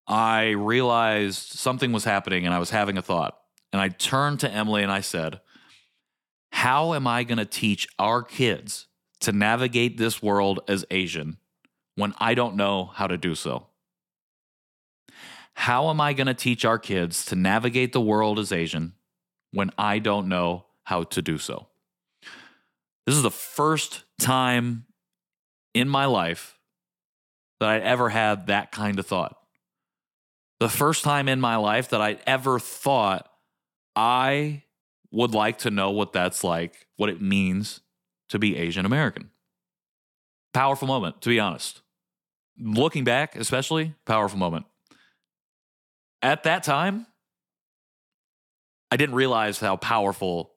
I 0.07 0.49
realized 0.49 1.53
something 1.53 1.91
was 1.91 2.03
happening 2.03 2.45
and 2.45 2.53
I 2.53 2.59
was 2.59 2.69
having 2.69 2.97
a 2.97 3.01
thought. 3.01 3.37
And 3.73 3.81
I 3.81 3.87
turned 3.87 4.41
to 4.41 4.51
Emily 4.51 4.83
and 4.83 4.91
I 4.91 5.01
said, 5.01 5.39
how 6.51 6.93
am 6.93 7.07
I 7.07 7.23
going 7.23 7.37
to 7.37 7.45
teach 7.45 7.87
our 7.97 8.21
kids 8.21 8.87
to 9.21 9.31
navigate 9.31 9.97
this 9.97 10.21
world 10.21 10.59
as 10.67 10.85
Asian 10.91 11.37
when 11.95 12.13
I 12.19 12.33
don't 12.33 12.55
know 12.55 12.85
how 12.85 13.07
to 13.07 13.17
do 13.17 13.35
so? 13.35 13.67
How 15.53 15.89
am 15.89 15.99
I 15.99 16.13
going 16.13 16.27
to 16.27 16.33
teach 16.33 16.65
our 16.65 16.79
kids 16.79 17.25
to 17.25 17.35
navigate 17.35 17.93
the 17.93 18.01
world 18.01 18.39
as 18.39 18.51
Asian 18.51 18.93
when 19.51 19.71
I 19.77 19.99
don't 19.99 20.27
know 20.27 20.65
how 20.83 21.03
to 21.03 21.21
do 21.21 21.37
so? 21.37 21.67
This 23.05 23.15
is 23.15 23.23
the 23.23 23.31
first 23.31 24.03
time 24.19 24.85
in 25.73 25.89
my 25.89 26.05
life 26.05 26.57
that 27.59 27.69
I'd 27.69 27.83
ever 27.83 28.09
had 28.09 28.47
that 28.47 28.71
kind 28.71 28.99
of 28.99 29.05
thought. 29.05 29.35
The 30.59 30.69
first 30.69 31.03
time 31.03 31.27
in 31.27 31.41
my 31.41 31.55
life 31.55 31.89
that 31.89 32.01
I'd 32.01 32.21
ever 32.27 32.59
thought 32.59 33.27
I 33.95 34.63
would 35.11 35.33
like 35.33 35.57
to 35.59 35.71
know 35.71 35.91
what 35.91 36.13
that's 36.13 36.43
like, 36.43 36.87
what 36.97 37.09
it 37.09 37.21
means 37.21 37.81
to 38.29 38.39
be 38.39 38.55
Asian 38.57 38.85
American. 38.85 39.30
Powerful 40.53 40.87
moment, 40.87 41.21
to 41.21 41.29
be 41.29 41.39
honest. 41.39 41.81
Looking 42.59 43.03
back, 43.03 43.35
especially, 43.35 43.95
powerful 44.05 44.37
moment. 44.37 44.65
At 46.21 46.43
that 46.43 46.63
time, 46.63 47.07
I 48.91 48.97
didn't 48.97 49.15
realize 49.15 49.59
how 49.59 49.77
powerful 49.77 50.51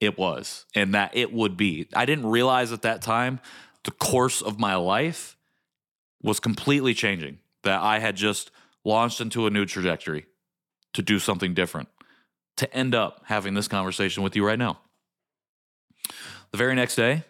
it 0.00 0.18
was 0.18 0.66
and 0.74 0.94
that 0.94 1.16
it 1.16 1.32
would 1.32 1.56
be. 1.56 1.88
I 1.94 2.04
didn't 2.04 2.26
realize 2.26 2.72
at 2.72 2.82
that 2.82 3.02
time 3.02 3.40
the 3.84 3.90
course 3.92 4.42
of 4.42 4.58
my 4.58 4.74
life 4.74 5.36
was 6.22 6.40
completely 6.40 6.94
changing, 6.94 7.38
that 7.62 7.80
I 7.80 8.00
had 8.00 8.16
just 8.16 8.50
launched 8.84 9.20
into 9.20 9.46
a 9.46 9.50
new 9.50 9.64
trajectory 9.64 10.26
to 10.94 11.02
do 11.02 11.18
something 11.18 11.54
different 11.54 11.88
to 12.56 12.72
end 12.74 12.94
up 12.94 13.22
having 13.26 13.54
this 13.54 13.68
conversation 13.68 14.22
with 14.22 14.34
you 14.34 14.44
right 14.44 14.58
now. 14.58 14.80
The 16.50 16.58
very 16.58 16.74
next 16.74 16.96
day, 16.96 17.22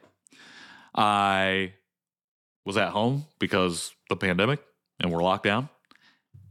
I 0.94 1.74
was 2.68 2.76
at 2.76 2.90
home 2.90 3.24
because 3.38 3.92
the 4.10 4.16
pandemic 4.16 4.60
and 5.00 5.10
we're 5.10 5.22
locked 5.22 5.44
down. 5.44 5.70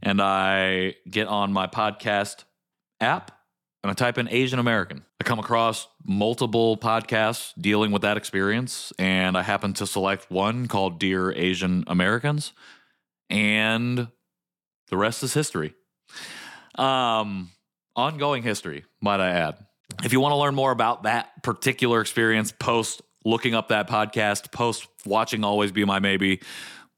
And 0.02 0.20
I 0.20 0.96
get 1.08 1.28
on 1.28 1.52
my 1.52 1.68
podcast 1.68 2.42
app 3.00 3.30
and 3.84 3.90
I 3.90 3.94
type 3.94 4.18
in 4.18 4.28
Asian 4.28 4.58
American. 4.58 5.04
I 5.20 5.24
come 5.24 5.38
across 5.38 5.86
multiple 6.04 6.76
podcasts 6.76 7.52
dealing 7.56 7.92
with 7.92 8.02
that 8.02 8.16
experience, 8.16 8.92
and 8.98 9.36
I 9.38 9.42
happen 9.42 9.74
to 9.74 9.86
select 9.86 10.28
one 10.28 10.66
called 10.66 10.98
Dear 10.98 11.30
Asian 11.30 11.84
Americans, 11.86 12.52
and 13.30 14.08
the 14.88 14.96
rest 14.96 15.22
is 15.22 15.34
history. 15.34 15.74
Um, 16.74 17.50
ongoing 17.94 18.42
history, 18.42 18.84
might 19.00 19.20
I 19.20 19.30
add. 19.30 19.58
If 20.02 20.12
you 20.12 20.18
want 20.18 20.32
to 20.32 20.36
learn 20.36 20.56
more 20.56 20.72
about 20.72 21.04
that 21.04 21.44
particular 21.44 22.00
experience, 22.00 22.52
post 22.52 23.02
looking 23.28 23.54
up 23.54 23.68
that 23.68 23.88
podcast, 23.88 24.50
post 24.50 24.88
watching 25.04 25.44
Always 25.44 25.70
Be 25.70 25.84
My 25.84 25.98
Maybe, 26.00 26.40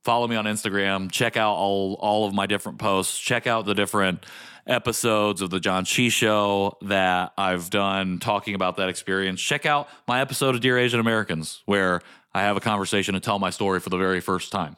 follow 0.04 0.26
me 0.26 0.36
on 0.36 0.44
Instagram, 0.44 1.10
check 1.10 1.36
out 1.36 1.54
all 1.54 1.94
all 2.00 2.26
of 2.26 2.32
my 2.34 2.46
different 2.46 2.78
posts, 2.78 3.18
check 3.18 3.46
out 3.46 3.66
the 3.66 3.74
different 3.74 4.24
episodes 4.66 5.42
of 5.42 5.50
the 5.50 5.58
John 5.58 5.84
Chi 5.84 6.08
show 6.08 6.78
that 6.82 7.32
I've 7.36 7.70
done 7.70 8.18
talking 8.18 8.54
about 8.54 8.76
that 8.76 8.88
experience. 8.88 9.40
Check 9.40 9.66
out 9.66 9.88
my 10.06 10.20
episode 10.20 10.54
of 10.54 10.60
Dear 10.60 10.78
Asian 10.78 11.00
Americans 11.00 11.62
where 11.66 12.00
I 12.32 12.42
have 12.42 12.56
a 12.56 12.60
conversation 12.60 13.14
and 13.14 13.24
tell 13.24 13.38
my 13.38 13.50
story 13.50 13.80
for 13.80 13.90
the 13.90 13.98
very 13.98 14.20
first 14.20 14.52
time. 14.52 14.76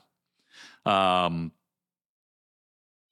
Um, 0.87 1.53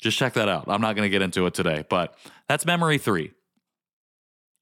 just 0.00 0.16
check 0.16 0.32
that 0.34 0.48
out. 0.48 0.64
I'm 0.68 0.80
not 0.80 0.96
going 0.96 1.04
to 1.06 1.10
get 1.10 1.22
into 1.22 1.46
it 1.46 1.54
today, 1.54 1.84
but 1.88 2.14
that's 2.48 2.64
memory 2.64 2.96
three. 2.96 3.32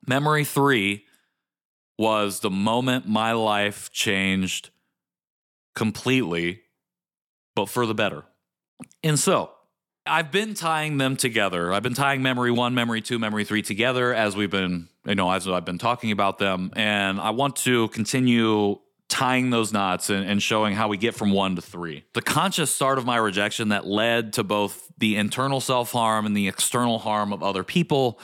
Memory 0.07 0.45
three 0.45 1.05
was 1.99 2.41
the 2.41 2.51
moment 2.51 3.09
my 3.09 3.33
life 3.33 3.91
changed 3.93 4.71
completely, 5.75 6.63
but 7.55 7.67
for 7.69 7.87
the 7.87 7.95
better. 7.95 8.25
And 9.03 9.19
so 9.19 9.51
I've 10.07 10.31
been 10.31 10.55
tying 10.55 10.99
them 10.99 11.17
together. 11.17 11.73
I've 11.73 11.83
been 11.83 11.95
tying 11.95 12.23
memory 12.23 12.51
one, 12.51 12.75
memory 12.75 13.01
two, 13.01 13.19
memory 13.19 13.45
three 13.45 13.63
together 13.63 14.15
as 14.15 14.37
we've 14.37 14.51
been 14.51 14.89
you 15.09 15.15
know, 15.15 15.31
as 15.31 15.49
I've 15.49 15.65
been 15.65 15.79
talking 15.79 16.13
about 16.13 16.39
them. 16.39 16.71
And 16.77 17.19
I 17.19 17.31
want 17.31 17.57
to 17.57 17.89
continue 17.89 18.79
tying 19.09 19.49
those 19.49 19.73
knots 19.73 20.11
and, 20.11 20.29
and, 20.29 20.43
showing 20.43 20.75
how 20.75 20.87
we 20.89 20.99
get 20.99 21.15
from 21.15 21.33
one 21.33 21.57
to 21.57 21.63
three. 21.63 22.05
The 22.13 22.21
conscious 22.21 22.71
start 22.71 22.99
of 22.99 23.07
my 23.07 23.17
rejection 23.17 23.71
that 23.71 23.87
led 23.87 24.35
to 24.35 24.45
both 24.45 24.93
the 24.99 25.17
internal 25.17 25.61
self 25.61 25.93
harm 25.93 26.27
and 26.27 26.37
the 26.37 26.47
external 26.47 26.99
harm 26.99 27.33
of 27.33 27.43
other 27.43 27.65
people, 27.65 28.21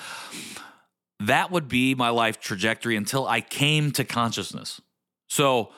that 1.21 1.51
would 1.51 1.69
be 1.69 1.95
my 1.95 2.09
life 2.09 2.41
trajectory 2.41 2.97
until 2.97 3.27
I 3.27 3.41
came 3.41 3.93
to 3.93 4.05
consciousness. 4.05 4.81
So 5.29 5.71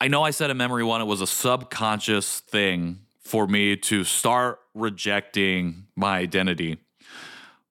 I 0.00 0.08
know 0.08 0.22
I 0.22 0.30
said 0.30 0.50
in 0.50 0.56
memory 0.56 0.84
one, 0.84 1.00
it 1.00 1.06
was 1.06 1.20
a 1.20 1.26
subconscious 1.26 2.40
thing 2.40 3.00
for 3.20 3.46
me 3.46 3.76
to 3.76 4.04
start 4.04 4.58
rejecting 4.74 5.86
my 5.96 6.18
identity. 6.18 6.78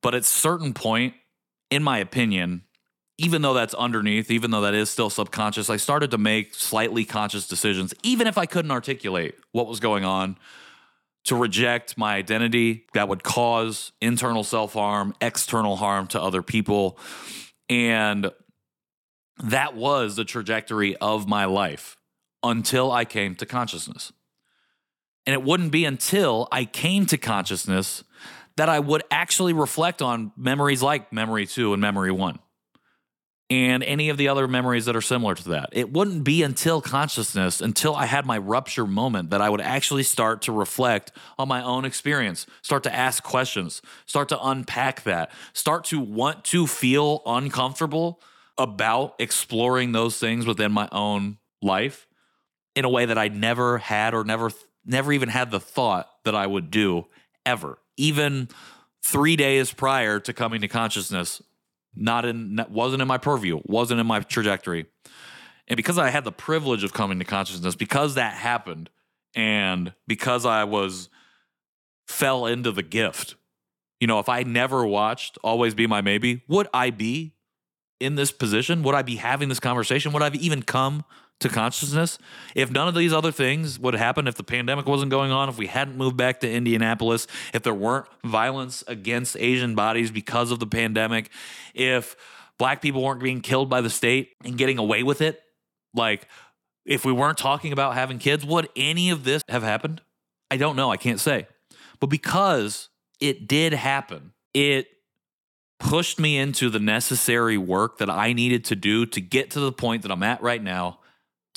But 0.01 0.13
at 0.13 0.25
certain 0.25 0.73
point, 0.73 1.15
in 1.69 1.83
my 1.83 1.97
opinion, 1.97 2.63
even 3.17 3.41
though 3.41 3.53
that's 3.53 3.73
underneath, 3.73 4.29
even 4.29 4.51
though 4.51 4.61
that 4.61 4.75
is 4.75 4.89
still 4.89 5.09
subconscious, 5.09 5.69
I 5.69 5.77
started 5.77 6.11
to 6.11 6.17
make 6.17 6.53
slightly 6.53 7.03
conscious 7.03 7.47
decisions, 7.47 7.93
even 8.03 8.27
if 8.27 8.37
I 8.37 8.45
couldn't 8.45 8.71
articulate 8.71 9.35
what 9.51 9.67
was 9.67 9.79
going 9.79 10.05
on, 10.05 10.37
to 11.27 11.35
reject 11.35 11.97
my 11.97 12.15
identity 12.15 12.85
that 12.93 13.09
would 13.09 13.23
cause 13.23 13.91
internal 14.01 14.43
self 14.43 14.73
harm, 14.73 15.13
external 15.21 15.75
harm 15.75 16.07
to 16.07 16.21
other 16.21 16.41
people. 16.41 16.97
And 17.69 18.31
that 19.43 19.75
was 19.75 20.15
the 20.15 20.25
trajectory 20.25 20.95
of 20.97 21.27
my 21.27 21.45
life 21.45 21.97
until 22.43 22.91
I 22.91 23.05
came 23.05 23.35
to 23.35 23.45
consciousness. 23.45 24.13
And 25.25 25.33
it 25.33 25.43
wouldn't 25.43 25.71
be 25.71 25.83
until 25.83 26.47
I 26.51 26.63
came 26.63 27.05
to 27.07 27.17
consciousness 27.17 28.03
that 28.55 28.69
I 28.69 28.79
would 28.79 29.03
actually 29.11 29.53
reflect 29.53 30.01
on 30.01 30.31
memories 30.37 30.81
like 30.81 31.11
memory 31.11 31.45
two 31.45 31.73
and 31.73 31.81
memory 31.81 32.11
one 32.11 32.39
and 33.49 33.81
any 33.83 34.09
of 34.09 34.17
the 34.17 34.27
other 34.27 34.47
memories 34.47 34.85
that 34.85 34.95
are 34.95 35.01
similar 35.01 35.33
to 35.33 35.49
that. 35.49 35.69
It 35.71 35.93
wouldn't 35.93 36.25
be 36.25 36.43
until 36.43 36.81
consciousness, 36.81 37.61
until 37.61 37.95
I 37.95 38.05
had 38.05 38.25
my 38.25 38.37
rupture 38.37 38.85
moment, 38.85 39.29
that 39.29 39.41
I 39.41 39.49
would 39.49 39.61
actually 39.61 40.03
start 40.03 40.41
to 40.43 40.51
reflect 40.51 41.13
on 41.39 41.47
my 41.47 41.63
own 41.63 41.85
experience, 41.85 42.45
start 42.61 42.83
to 42.83 42.93
ask 42.93 43.23
questions, 43.23 43.81
start 44.05 44.27
to 44.29 44.45
unpack 44.45 45.03
that, 45.03 45.31
start 45.53 45.85
to 45.85 45.99
want 45.99 46.43
to 46.45 46.67
feel 46.67 47.21
uncomfortable 47.25 48.21
about 48.57 49.15
exploring 49.17 49.93
those 49.93 50.19
things 50.19 50.45
within 50.45 50.71
my 50.71 50.89
own 50.91 51.37
life 51.61 52.05
in 52.75 52.83
a 52.83 52.89
way 52.89 53.05
that 53.05 53.17
I 53.17 53.29
never 53.29 53.77
had 53.77 54.13
or 54.13 54.23
never 54.23 54.51
never 54.85 55.11
even 55.11 55.29
had 55.29 55.51
the 55.51 55.59
thought 55.59 56.09
that 56.23 56.33
I 56.33 56.47
would 56.47 56.71
do 56.71 57.07
ever. 57.45 57.77
Even 57.97 58.47
3 59.03 59.35
days 59.35 59.71
prior 59.73 60.19
to 60.21 60.33
coming 60.33 60.61
to 60.61 60.67
consciousness, 60.67 61.41
not 61.99 62.25
in 62.25 62.63
wasn't 62.69 63.01
in 63.01 63.07
my 63.07 63.17
purview, 63.17 63.59
wasn't 63.65 63.99
in 63.99 64.07
my 64.07 64.19
trajectory. 64.19 64.85
And 65.67 65.75
because 65.75 65.97
I 65.97 66.09
had 66.09 66.23
the 66.23 66.31
privilege 66.31 66.83
of 66.83 66.93
coming 66.93 67.19
to 67.19 67.25
consciousness, 67.25 67.75
because 67.75 68.15
that 68.15 68.33
happened, 68.33 68.89
and 69.35 69.93
because 70.07 70.45
I 70.45 70.63
was 70.63 71.09
fell 72.07 72.45
into 72.45 72.71
the 72.71 72.83
gift. 72.83 73.35
You 73.99 74.07
know, 74.07 74.19
if 74.19 74.29
I 74.29 74.43
never 74.43 74.85
watched 74.85 75.37
Always 75.43 75.73
Be 75.73 75.87
My 75.87 76.01
Maybe, 76.01 76.43
would 76.47 76.67
I 76.73 76.91
be 76.91 77.33
in 77.99 78.15
this 78.15 78.31
position? 78.31 78.83
Would 78.83 78.95
I 78.95 79.01
be 79.01 79.15
having 79.15 79.49
this 79.49 79.59
conversation? 79.59 80.13
Would 80.13 80.21
I 80.21 80.25
have 80.25 80.35
even 80.35 80.61
come 80.61 81.03
to 81.39 81.49
consciousness. 81.49 82.17
If 82.55 82.71
none 82.71 82.87
of 82.87 82.95
these 82.95 83.13
other 83.13 83.31
things 83.31 83.79
would 83.79 83.93
happen, 83.93 84.27
if 84.27 84.35
the 84.35 84.43
pandemic 84.43 84.87
wasn't 84.87 85.11
going 85.11 85.31
on, 85.31 85.49
if 85.49 85.57
we 85.57 85.67
hadn't 85.67 85.97
moved 85.97 86.17
back 86.17 86.39
to 86.39 86.51
Indianapolis, 86.51 87.27
if 87.53 87.63
there 87.63 87.73
weren't 87.73 88.07
violence 88.23 88.83
against 88.87 89.37
Asian 89.37 89.75
bodies 89.75 90.09
because 90.11 90.51
of 90.51 90.59
the 90.59 90.67
pandemic, 90.67 91.29
if 91.73 92.15
black 92.57 92.81
people 92.81 93.03
weren't 93.03 93.21
being 93.21 93.41
killed 93.41 93.69
by 93.69 93.81
the 93.81 93.89
state 93.89 94.31
and 94.43 94.57
getting 94.57 94.77
away 94.77 95.03
with 95.03 95.21
it, 95.21 95.41
like 95.93 96.27
if 96.85 97.05
we 97.05 97.11
weren't 97.11 97.37
talking 97.37 97.71
about 97.71 97.93
having 97.93 98.17
kids, 98.17 98.45
would 98.45 98.69
any 98.75 99.09
of 99.09 99.23
this 99.23 99.43
have 99.49 99.63
happened? 99.63 100.01
I 100.49 100.57
don't 100.57 100.75
know. 100.75 100.91
I 100.91 100.97
can't 100.97 101.19
say. 101.19 101.47
But 101.99 102.07
because 102.07 102.89
it 103.19 103.47
did 103.47 103.73
happen, 103.73 104.33
it 104.53 104.87
pushed 105.79 106.17
me 106.17 106.37
into 106.37 106.69
the 106.69 106.79
necessary 106.79 107.57
work 107.57 107.99
that 107.99 108.09
I 108.09 108.33
needed 108.33 108.65
to 108.65 108.75
do 108.75 109.05
to 109.05 109.21
get 109.21 109.51
to 109.51 109.59
the 109.59 109.71
point 109.71 110.01
that 110.01 110.11
I'm 110.11 110.23
at 110.23 110.41
right 110.41 110.63
now 110.63 110.99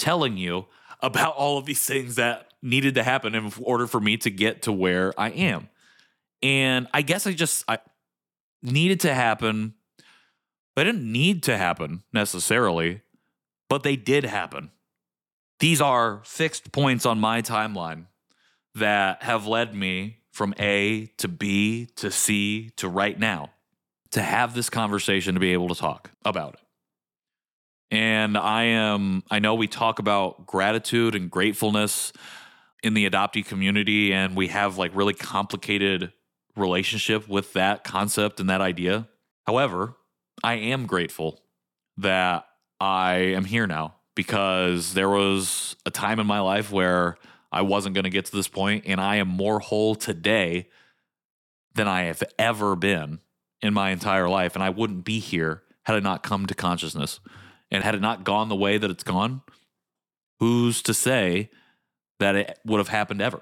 telling 0.00 0.36
you 0.36 0.66
about 1.00 1.36
all 1.36 1.58
of 1.58 1.66
these 1.66 1.84
things 1.84 2.16
that 2.16 2.52
needed 2.62 2.94
to 2.96 3.02
happen 3.02 3.34
in 3.34 3.52
order 3.60 3.86
for 3.86 4.00
me 4.00 4.16
to 4.18 4.30
get 4.30 4.62
to 4.62 4.72
where 4.72 5.18
I 5.18 5.30
am. 5.30 5.68
And 6.42 6.88
I 6.92 7.02
guess 7.02 7.26
I 7.26 7.32
just 7.32 7.64
I 7.68 7.78
needed 8.62 9.00
to 9.00 9.14
happen. 9.14 9.74
They 10.74 10.84
didn't 10.84 11.10
need 11.10 11.42
to 11.44 11.56
happen 11.56 12.02
necessarily, 12.12 13.02
but 13.68 13.82
they 13.82 13.96
did 13.96 14.24
happen. 14.24 14.70
These 15.58 15.80
are 15.80 16.22
fixed 16.24 16.72
points 16.72 17.04
on 17.04 17.20
my 17.20 17.42
timeline 17.42 18.06
that 18.74 19.22
have 19.22 19.46
led 19.46 19.74
me 19.74 20.18
from 20.32 20.54
A 20.58 21.06
to 21.18 21.28
B 21.28 21.86
to 21.96 22.10
C 22.10 22.70
to 22.76 22.88
right 22.88 23.18
now 23.18 23.50
to 24.12 24.22
have 24.22 24.54
this 24.54 24.70
conversation 24.70 25.34
to 25.34 25.40
be 25.40 25.52
able 25.52 25.68
to 25.68 25.74
talk 25.74 26.10
about 26.24 26.54
it. 26.54 26.60
And 27.90 28.36
I 28.38 28.64
am, 28.64 29.24
I 29.30 29.40
know 29.40 29.54
we 29.54 29.66
talk 29.66 29.98
about 29.98 30.46
gratitude 30.46 31.14
and 31.14 31.30
gratefulness 31.30 32.12
in 32.82 32.94
the 32.94 33.08
adoptee 33.08 33.44
community, 33.44 34.12
and 34.12 34.36
we 34.36 34.48
have 34.48 34.78
like 34.78 34.94
really 34.94 35.14
complicated 35.14 36.12
relationship 36.56 37.28
with 37.28 37.52
that 37.54 37.84
concept 37.84 38.40
and 38.40 38.48
that 38.48 38.60
idea. 38.60 39.08
However, 39.46 39.96
I 40.42 40.54
am 40.54 40.86
grateful 40.86 41.42
that 41.96 42.46
I 42.78 43.14
am 43.14 43.44
here 43.44 43.66
now 43.66 43.96
because 44.14 44.94
there 44.94 45.08
was 45.08 45.76
a 45.84 45.90
time 45.90 46.20
in 46.20 46.26
my 46.26 46.40
life 46.40 46.70
where 46.70 47.16
I 47.52 47.62
wasn't 47.62 47.94
going 47.94 48.04
to 48.04 48.10
get 48.10 48.26
to 48.26 48.36
this 48.36 48.48
point, 48.48 48.84
and 48.86 49.00
I 49.00 49.16
am 49.16 49.28
more 49.28 49.58
whole 49.58 49.94
today 49.94 50.68
than 51.74 51.88
I 51.88 52.02
have 52.02 52.22
ever 52.38 52.76
been 52.76 53.20
in 53.60 53.74
my 53.74 53.90
entire 53.90 54.28
life. 54.28 54.54
And 54.54 54.62
I 54.62 54.70
wouldn't 54.70 55.04
be 55.04 55.18
here 55.18 55.62
had 55.84 55.96
I 55.96 56.00
not 56.00 56.22
come 56.22 56.46
to 56.46 56.54
consciousness. 56.54 57.20
And 57.70 57.84
had 57.84 57.94
it 57.94 58.00
not 58.00 58.24
gone 58.24 58.48
the 58.48 58.56
way 58.56 58.78
that 58.78 58.90
it's 58.90 59.04
gone, 59.04 59.42
who's 60.40 60.82
to 60.82 60.94
say 60.94 61.50
that 62.18 62.34
it 62.34 62.58
would 62.64 62.78
have 62.78 62.88
happened 62.88 63.22
ever? 63.22 63.40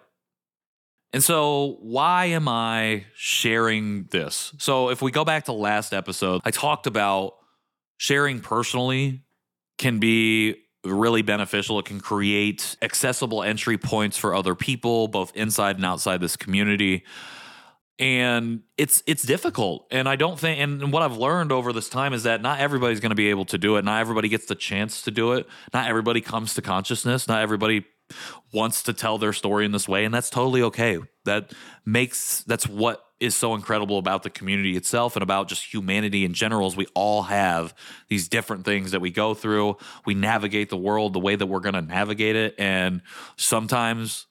And 1.12 1.24
so, 1.24 1.78
why 1.80 2.26
am 2.26 2.48
I 2.48 3.06
sharing 3.14 4.04
this? 4.10 4.52
So, 4.58 4.90
if 4.90 5.00
we 5.00 5.10
go 5.10 5.24
back 5.24 5.46
to 5.46 5.52
last 5.52 5.94
episode, 5.94 6.42
I 6.44 6.50
talked 6.50 6.86
about 6.86 7.36
sharing 7.96 8.40
personally 8.40 9.22
can 9.78 10.00
be 10.00 10.56
really 10.84 11.22
beneficial. 11.22 11.78
It 11.78 11.86
can 11.86 12.00
create 12.00 12.76
accessible 12.82 13.42
entry 13.42 13.78
points 13.78 14.18
for 14.18 14.34
other 14.34 14.54
people, 14.54 15.08
both 15.08 15.34
inside 15.34 15.76
and 15.76 15.84
outside 15.84 16.20
this 16.20 16.36
community 16.36 17.04
and 17.98 18.62
it's 18.76 19.02
it's 19.06 19.22
difficult. 19.22 19.86
And 19.90 20.08
i 20.08 20.16
don't 20.16 20.38
think 20.38 20.60
and 20.60 20.92
what 20.92 21.02
i've 21.02 21.16
learned 21.16 21.52
over 21.52 21.72
this 21.72 21.88
time 21.88 22.12
is 22.12 22.22
that 22.22 22.42
not 22.42 22.60
everybody's 22.60 23.00
going 23.00 23.10
to 23.10 23.16
be 23.16 23.30
able 23.30 23.44
to 23.46 23.58
do 23.58 23.76
it. 23.76 23.84
Not 23.84 24.00
everybody 24.00 24.28
gets 24.28 24.46
the 24.46 24.54
chance 24.54 25.02
to 25.02 25.10
do 25.10 25.32
it. 25.32 25.46
Not 25.74 25.88
everybody 25.88 26.20
comes 26.20 26.54
to 26.54 26.62
consciousness. 26.62 27.28
Not 27.28 27.42
everybody 27.42 27.84
wants 28.52 28.82
to 28.84 28.92
tell 28.92 29.18
their 29.18 29.32
story 29.32 29.64
in 29.64 29.72
this 29.72 29.88
way. 29.88 30.04
And 30.04 30.14
that's 30.14 30.30
totally 30.30 30.62
okay. 30.62 30.98
That 31.24 31.52
makes 31.84 32.42
that's 32.44 32.66
what 32.66 33.04
is 33.20 33.34
so 33.34 33.54
incredible 33.54 33.98
about 33.98 34.22
the 34.22 34.30
community 34.30 34.76
itself 34.76 35.16
and 35.16 35.22
about 35.22 35.48
just 35.48 35.72
humanity 35.72 36.24
in 36.24 36.32
general 36.32 36.68
is 36.68 36.76
we 36.76 36.86
all 36.94 37.24
have 37.24 37.74
these 38.08 38.28
different 38.28 38.64
things 38.64 38.92
that 38.92 39.00
we 39.00 39.10
go 39.10 39.34
through. 39.34 39.76
We 40.06 40.14
navigate 40.14 40.70
the 40.70 40.76
world 40.76 41.12
the 41.12 41.18
way 41.18 41.34
that 41.34 41.46
we're 41.46 41.60
going 41.60 41.74
to 41.74 41.82
navigate 41.82 42.36
it. 42.36 42.54
And 42.58 43.02
sometimes 43.36 44.26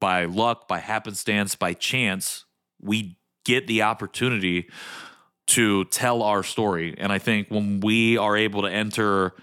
by 0.00 0.26
luck 0.26 0.68
by 0.68 0.78
happenstance 0.80 1.54
by 1.54 1.72
chance 1.72 2.44
we 2.80 3.16
get 3.44 3.66
the 3.66 3.82
opportunity 3.82 4.68
to 5.46 5.84
tell 5.86 6.22
our 6.22 6.42
story. 6.42 6.94
And 6.96 7.12
I 7.12 7.18
think 7.18 7.48
when 7.48 7.80
we 7.80 8.16
are 8.16 8.36
able 8.36 8.62
to 8.62 8.68
enter 8.68 9.34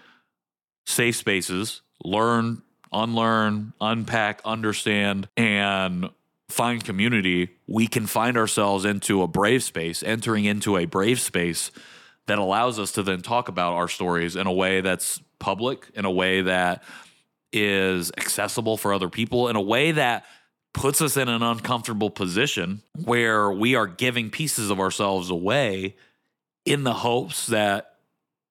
safe 0.88 1.16
spaces, 1.16 1.82
learn, 2.04 2.64
unlearn, 2.92 3.74
unpack, 3.80 4.42
understand, 4.44 5.30
and 5.38 6.10
find 6.50 6.84
community, 6.84 7.50
we 7.68 7.88
can 7.88 8.08
find 8.08 8.38
ourselves 8.38 8.84
into 8.84 9.22
a 9.22 9.28
brave 9.28 9.64
space, 9.64 10.04
entering 10.04 10.46
into 10.46 10.78
a 10.78 10.86
brave 10.86 11.20
space 11.20 11.72
that 12.28 12.38
allows 12.38 12.80
us 12.80 12.92
to 12.94 13.04
then 13.04 13.22
talk 13.22 13.48
about 13.48 13.74
our 13.74 13.88
stories 13.88 14.36
in 14.36 14.48
a 14.48 14.52
way 14.52 14.82
that's 14.82 15.22
public, 15.40 15.90
in 15.96 16.06
a 16.06 16.12
way 16.12 16.42
that 16.42 16.84
is 17.54 18.12
accessible 18.18 18.78
for 18.78 18.94
other 18.94 19.10
people, 19.10 19.48
in 19.48 19.56
a 19.56 19.62
way 19.62 19.92
that 19.92 20.26
puts 20.74 21.02
us 21.02 21.18
in 21.18 21.28
an 21.28 21.44
uncomfortable 21.44 22.10
position 22.10 22.82
where 23.04 23.52
we 23.52 23.76
are 23.76 23.88
giving 23.88 24.30
pieces 24.30 24.70
of 24.70 24.80
ourselves 24.80 25.30
away 25.30 25.96
in 26.66 26.84
the 26.84 26.94
hopes 26.94 27.48
that 27.48 27.96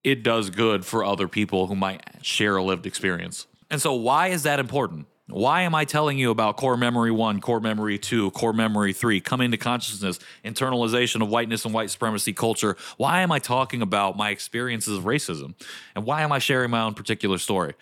it 0.04 0.22
does 0.22 0.50
good 0.50 0.84
for 0.84 1.04
other 1.04 1.28
people 1.28 1.66
who 1.66 1.76
might 1.76 2.02
share 2.22 2.56
a 2.56 2.62
lived 2.62 2.86
experience. 2.86 3.46
And 3.70 3.80
so, 3.80 3.94
why 3.94 4.28
is 4.28 4.42
that 4.44 4.58
important? 4.58 5.06
Why 5.28 5.62
am 5.62 5.76
I 5.76 5.84
telling 5.84 6.18
you 6.18 6.30
about 6.30 6.56
core 6.56 6.76
memory 6.76 7.12
one, 7.12 7.40
core 7.40 7.60
memory 7.60 7.98
two, 7.98 8.32
core 8.32 8.52
memory 8.52 8.92
three, 8.92 9.20
coming 9.20 9.52
to 9.52 9.56
consciousness, 9.56 10.18
internalization 10.44 11.22
of 11.22 11.28
whiteness 11.28 11.64
and 11.64 11.72
white 11.72 11.90
supremacy 11.90 12.32
culture? 12.32 12.76
Why 12.96 13.20
am 13.20 13.30
I 13.30 13.38
talking 13.38 13.80
about 13.80 14.16
my 14.16 14.30
experiences 14.30 14.98
of 14.98 15.04
racism? 15.04 15.54
And 15.94 16.04
why 16.04 16.22
am 16.22 16.32
I 16.32 16.40
sharing 16.40 16.70
my 16.70 16.80
own 16.80 16.94
particular 16.94 17.38
story? 17.38 17.74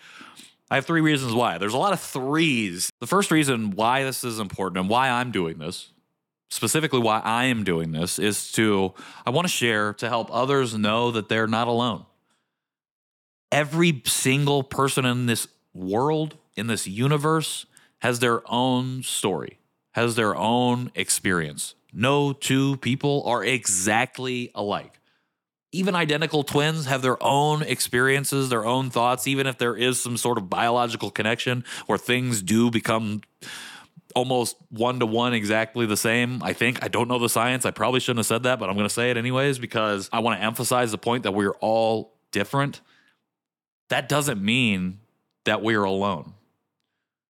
I 0.71 0.75
have 0.75 0.85
three 0.85 1.01
reasons 1.01 1.33
why. 1.33 1.57
There's 1.57 1.73
a 1.73 1.77
lot 1.77 1.93
of 1.93 1.99
threes. 1.99 2.91
The 2.99 3.07
first 3.07 3.31
reason 3.31 3.71
why 3.71 4.03
this 4.03 4.23
is 4.23 4.39
important 4.39 4.79
and 4.79 4.89
why 4.89 5.09
I'm 5.09 5.31
doing 5.31 5.57
this, 5.57 5.91
specifically 6.49 6.99
why 6.99 7.21
I 7.23 7.45
am 7.45 7.63
doing 7.63 7.91
this, 7.91 8.19
is 8.19 8.51
to, 8.53 8.93
I 9.25 9.31
want 9.31 9.47
to 9.47 9.53
share 9.53 9.93
to 9.95 10.07
help 10.07 10.29
others 10.31 10.77
know 10.77 11.11
that 11.11 11.27
they're 11.27 11.47
not 11.47 11.67
alone. 11.67 12.05
Every 13.51 14.01
single 14.05 14.61
person 14.61 15.05
in 15.05 15.25
this 15.25 15.47
world, 15.73 16.37
in 16.55 16.67
this 16.67 16.85
universe, 16.85 17.65
has 17.99 18.19
their 18.19 18.41
own 18.45 19.01
story, 19.01 19.57
has 19.93 20.15
their 20.15 20.35
own 20.35 20.91
experience. 20.93 21.73
No 21.91 22.31
two 22.31 22.77
people 22.77 23.23
are 23.25 23.43
exactly 23.43 24.51
alike 24.53 24.98
even 25.71 25.95
identical 25.95 26.43
twins 26.43 26.87
have 26.87 27.01
their 27.01 27.21
own 27.21 27.61
experiences, 27.61 28.49
their 28.49 28.65
own 28.65 28.89
thoughts, 28.89 29.27
even 29.27 29.45
if 29.45 29.57
there 29.57 29.75
is 29.75 30.01
some 30.01 30.17
sort 30.17 30.37
of 30.37 30.49
biological 30.49 31.11
connection 31.11 31.63
where 31.85 31.97
things 31.97 32.41
do 32.41 32.71
become 32.71 33.21
almost 34.15 34.55
one 34.69 34.99
to 34.99 35.05
one 35.05 35.33
exactly 35.33 35.85
the 35.85 35.97
same. 35.97 36.41
I 36.41 36.53
think 36.53 36.83
I 36.83 36.87
don't 36.87 37.07
know 37.07 37.19
the 37.19 37.29
science. 37.29 37.65
I 37.65 37.71
probably 37.71 37.99
shouldn't 37.99 38.19
have 38.19 38.25
said 38.25 38.43
that, 38.43 38.59
but 38.59 38.69
I'm 38.69 38.75
going 38.75 38.87
to 38.87 38.93
say 38.93 39.11
it 39.11 39.17
anyways 39.17 39.59
because 39.59 40.09
I 40.11 40.19
want 40.19 40.39
to 40.39 40.43
emphasize 40.43 40.91
the 40.91 40.97
point 40.97 41.23
that 41.23 41.33
we're 41.33 41.55
all 41.59 42.15
different. 42.31 42.81
That 43.89 44.09
doesn't 44.09 44.41
mean 44.41 44.99
that 45.45 45.61
we're 45.61 45.83
alone. 45.83 46.33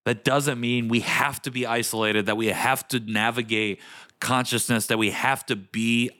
That 0.06 0.23
doesn't 0.23 0.60
mean 0.60 0.88
we 0.88 1.02
have 1.02 1.41
to 1.43 1.52
be 1.52 1.65
isolated, 1.65 2.25
that 2.28 2.38
we 2.38 2.47
have 2.47 2.88
to 2.89 2.99
navigate 2.99 3.82
consciousness, 4.19 4.88
that 4.88 4.97
we 4.97 5.12
have 5.12 5.45
to 5.47 5.56
be 5.56 6.12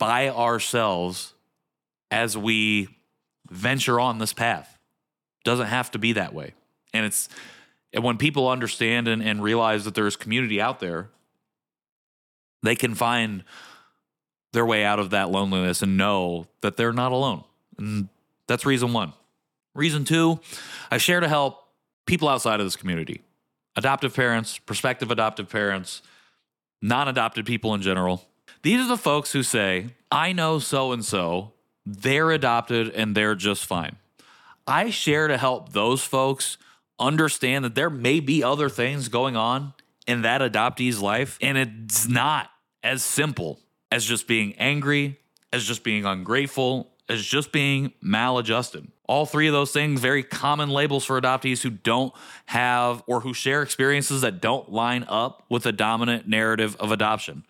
by 0.00 0.30
ourselves 0.30 1.34
as 2.10 2.36
we 2.36 2.88
venture 3.50 4.00
on 4.00 4.18
this 4.18 4.32
path. 4.32 4.78
Doesn't 5.44 5.66
have 5.66 5.92
to 5.92 5.98
be 5.98 6.14
that 6.14 6.34
way. 6.34 6.54
And 6.92 7.06
it's 7.06 7.28
and 7.92 8.02
when 8.02 8.16
people 8.16 8.48
understand 8.48 9.06
and, 9.08 9.22
and 9.22 9.42
realize 9.42 9.84
that 9.84 9.94
there's 9.94 10.16
community 10.16 10.60
out 10.60 10.80
there, 10.80 11.08
they 12.62 12.74
can 12.74 12.94
find 12.94 13.44
their 14.52 14.64
way 14.64 14.84
out 14.84 14.98
of 14.98 15.10
that 15.10 15.30
loneliness 15.30 15.82
and 15.82 15.96
know 15.96 16.46
that 16.62 16.76
they're 16.76 16.92
not 16.92 17.12
alone. 17.12 17.44
And 17.78 18.08
that's 18.46 18.64
reason 18.64 18.92
one. 18.92 19.12
Reason 19.74 20.04
two, 20.04 20.40
I 20.90 20.98
share 20.98 21.20
to 21.20 21.28
help 21.28 21.64
people 22.06 22.28
outside 22.28 22.58
of 22.58 22.66
this 22.66 22.76
community 22.76 23.22
adoptive 23.76 24.14
parents, 24.14 24.58
prospective 24.58 25.10
adoptive 25.10 25.48
parents, 25.48 26.00
non 26.80 27.06
adopted 27.06 27.44
people 27.44 27.74
in 27.74 27.82
general 27.82 28.24
these 28.62 28.80
are 28.80 28.88
the 28.88 28.96
folks 28.96 29.32
who 29.32 29.42
say, 29.42 29.88
I 30.10 30.32
know 30.32 30.58
so 30.58 30.92
and 30.92 31.04
so, 31.04 31.52
they're 31.86 32.30
adopted 32.30 32.90
and 32.90 33.16
they're 33.16 33.34
just 33.34 33.64
fine. 33.64 33.96
I 34.66 34.90
share 34.90 35.28
to 35.28 35.38
help 35.38 35.72
those 35.72 36.02
folks 36.02 36.58
understand 36.98 37.64
that 37.64 37.74
there 37.74 37.90
may 37.90 38.20
be 38.20 38.44
other 38.44 38.68
things 38.68 39.08
going 39.08 39.36
on 39.36 39.72
in 40.06 40.22
that 40.22 40.40
adoptee's 40.40 41.00
life, 41.00 41.38
and 41.40 41.56
it's 41.56 42.06
not 42.06 42.50
as 42.82 43.02
simple 43.02 43.60
as 43.90 44.04
just 44.04 44.26
being 44.26 44.54
angry, 44.58 45.18
as 45.52 45.64
just 45.64 45.82
being 45.82 46.04
ungrateful, 46.04 46.92
as 47.08 47.24
just 47.24 47.52
being 47.52 47.92
maladjusted. 48.00 48.86
All 49.06 49.26
three 49.26 49.48
of 49.48 49.52
those 49.52 49.72
things, 49.72 50.00
very 50.00 50.22
common 50.22 50.68
labels 50.68 51.04
for 51.04 51.20
adoptees 51.20 51.62
who 51.62 51.70
don't 51.70 52.12
have 52.46 53.02
or 53.06 53.20
who 53.20 53.34
share 53.34 53.62
experiences 53.62 54.20
that 54.20 54.40
don't 54.40 54.70
line 54.70 55.04
up 55.08 55.44
with 55.48 55.64
the 55.64 55.72
dominant 55.72 56.28
narrative 56.28 56.76
of 56.78 56.92
adoption 56.92 57.44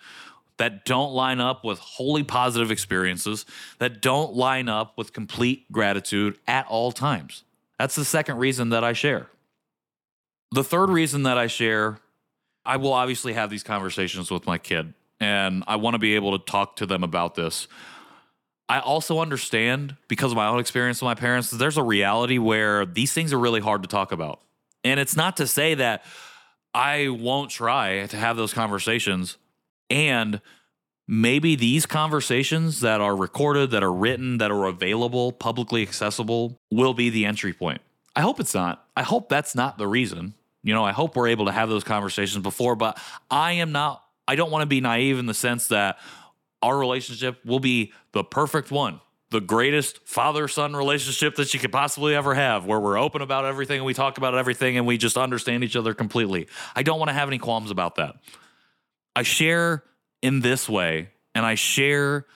that 0.60 0.84
don't 0.84 1.12
line 1.14 1.40
up 1.40 1.64
with 1.64 1.78
wholly 1.78 2.22
positive 2.22 2.70
experiences, 2.70 3.46
that 3.78 4.02
don't 4.02 4.34
line 4.34 4.68
up 4.68 4.98
with 4.98 5.14
complete 5.14 5.64
gratitude 5.72 6.38
at 6.46 6.66
all 6.66 6.92
times. 6.92 7.44
That's 7.78 7.94
the 7.94 8.04
second 8.04 8.36
reason 8.36 8.68
that 8.68 8.84
I 8.84 8.92
share. 8.92 9.28
The 10.52 10.62
third 10.62 10.90
reason 10.90 11.22
that 11.22 11.38
I 11.38 11.46
share, 11.46 11.98
I 12.62 12.76
will 12.76 12.92
obviously 12.92 13.32
have 13.32 13.48
these 13.48 13.62
conversations 13.62 14.30
with 14.30 14.46
my 14.46 14.58
kid, 14.58 14.92
and 15.18 15.64
I 15.66 15.76
want 15.76 15.94
to 15.94 15.98
be 15.98 16.14
able 16.14 16.38
to 16.38 16.44
talk 16.44 16.76
to 16.76 16.86
them 16.86 17.02
about 17.02 17.36
this. 17.36 17.66
I 18.68 18.80
also 18.80 19.18
understand 19.18 19.96
because 20.08 20.30
of 20.30 20.36
my 20.36 20.46
own 20.46 20.60
experience 20.60 21.00
with 21.00 21.06
my 21.06 21.14
parents, 21.14 21.50
there's 21.50 21.78
a 21.78 21.82
reality 21.82 22.36
where 22.36 22.84
these 22.84 23.14
things 23.14 23.32
are 23.32 23.38
really 23.38 23.60
hard 23.60 23.82
to 23.82 23.88
talk 23.88 24.12
about. 24.12 24.42
And 24.84 25.00
it's 25.00 25.16
not 25.16 25.38
to 25.38 25.46
say 25.46 25.74
that 25.76 26.04
I 26.74 27.08
won't 27.08 27.50
try 27.50 28.06
to 28.06 28.16
have 28.18 28.36
those 28.36 28.52
conversations 28.52 29.38
and 29.90 30.40
maybe 31.08 31.56
these 31.56 31.86
conversations 31.86 32.80
that 32.80 33.00
are 33.00 33.16
recorded, 33.16 33.72
that 33.72 33.82
are 33.82 33.92
written, 33.92 34.38
that 34.38 34.50
are 34.50 34.66
available, 34.66 35.32
publicly 35.32 35.82
accessible, 35.82 36.56
will 36.70 36.94
be 36.94 37.10
the 37.10 37.26
entry 37.26 37.52
point. 37.52 37.80
I 38.14 38.20
hope 38.20 38.38
it's 38.40 38.54
not. 38.54 38.86
I 38.96 39.02
hope 39.02 39.28
that's 39.28 39.54
not 39.54 39.76
the 39.76 39.88
reason. 39.88 40.34
You 40.62 40.72
know, 40.72 40.84
I 40.84 40.92
hope 40.92 41.16
we're 41.16 41.28
able 41.28 41.46
to 41.46 41.52
have 41.52 41.68
those 41.68 41.84
conversations 41.84 42.42
before, 42.42 42.76
but 42.76 42.98
I 43.30 43.52
am 43.52 43.72
not, 43.72 44.04
I 44.28 44.36
don't 44.36 44.50
want 44.50 44.62
to 44.62 44.66
be 44.66 44.80
naive 44.80 45.18
in 45.18 45.26
the 45.26 45.34
sense 45.34 45.68
that 45.68 45.98
our 46.62 46.78
relationship 46.78 47.44
will 47.44 47.60
be 47.60 47.92
the 48.12 48.22
perfect 48.22 48.70
one, 48.70 49.00
the 49.30 49.40
greatest 49.40 50.06
father 50.06 50.46
son 50.48 50.76
relationship 50.76 51.36
that 51.36 51.54
you 51.54 51.60
could 51.60 51.72
possibly 51.72 52.14
ever 52.14 52.34
have, 52.34 52.66
where 52.66 52.78
we're 52.78 52.98
open 52.98 53.22
about 53.22 53.46
everything 53.46 53.78
and 53.78 53.86
we 53.86 53.94
talk 53.94 54.18
about 54.18 54.36
everything 54.36 54.76
and 54.76 54.86
we 54.86 54.98
just 54.98 55.16
understand 55.16 55.64
each 55.64 55.76
other 55.76 55.94
completely. 55.94 56.46
I 56.76 56.82
don't 56.82 56.98
want 56.98 57.08
to 57.08 57.14
have 57.14 57.28
any 57.28 57.38
qualms 57.38 57.70
about 57.70 57.96
that. 57.96 58.16
I 59.14 59.22
share 59.22 59.84
in 60.22 60.40
this 60.40 60.68
way, 60.68 61.10
and 61.34 61.44
I 61.44 61.54
share 61.54 62.26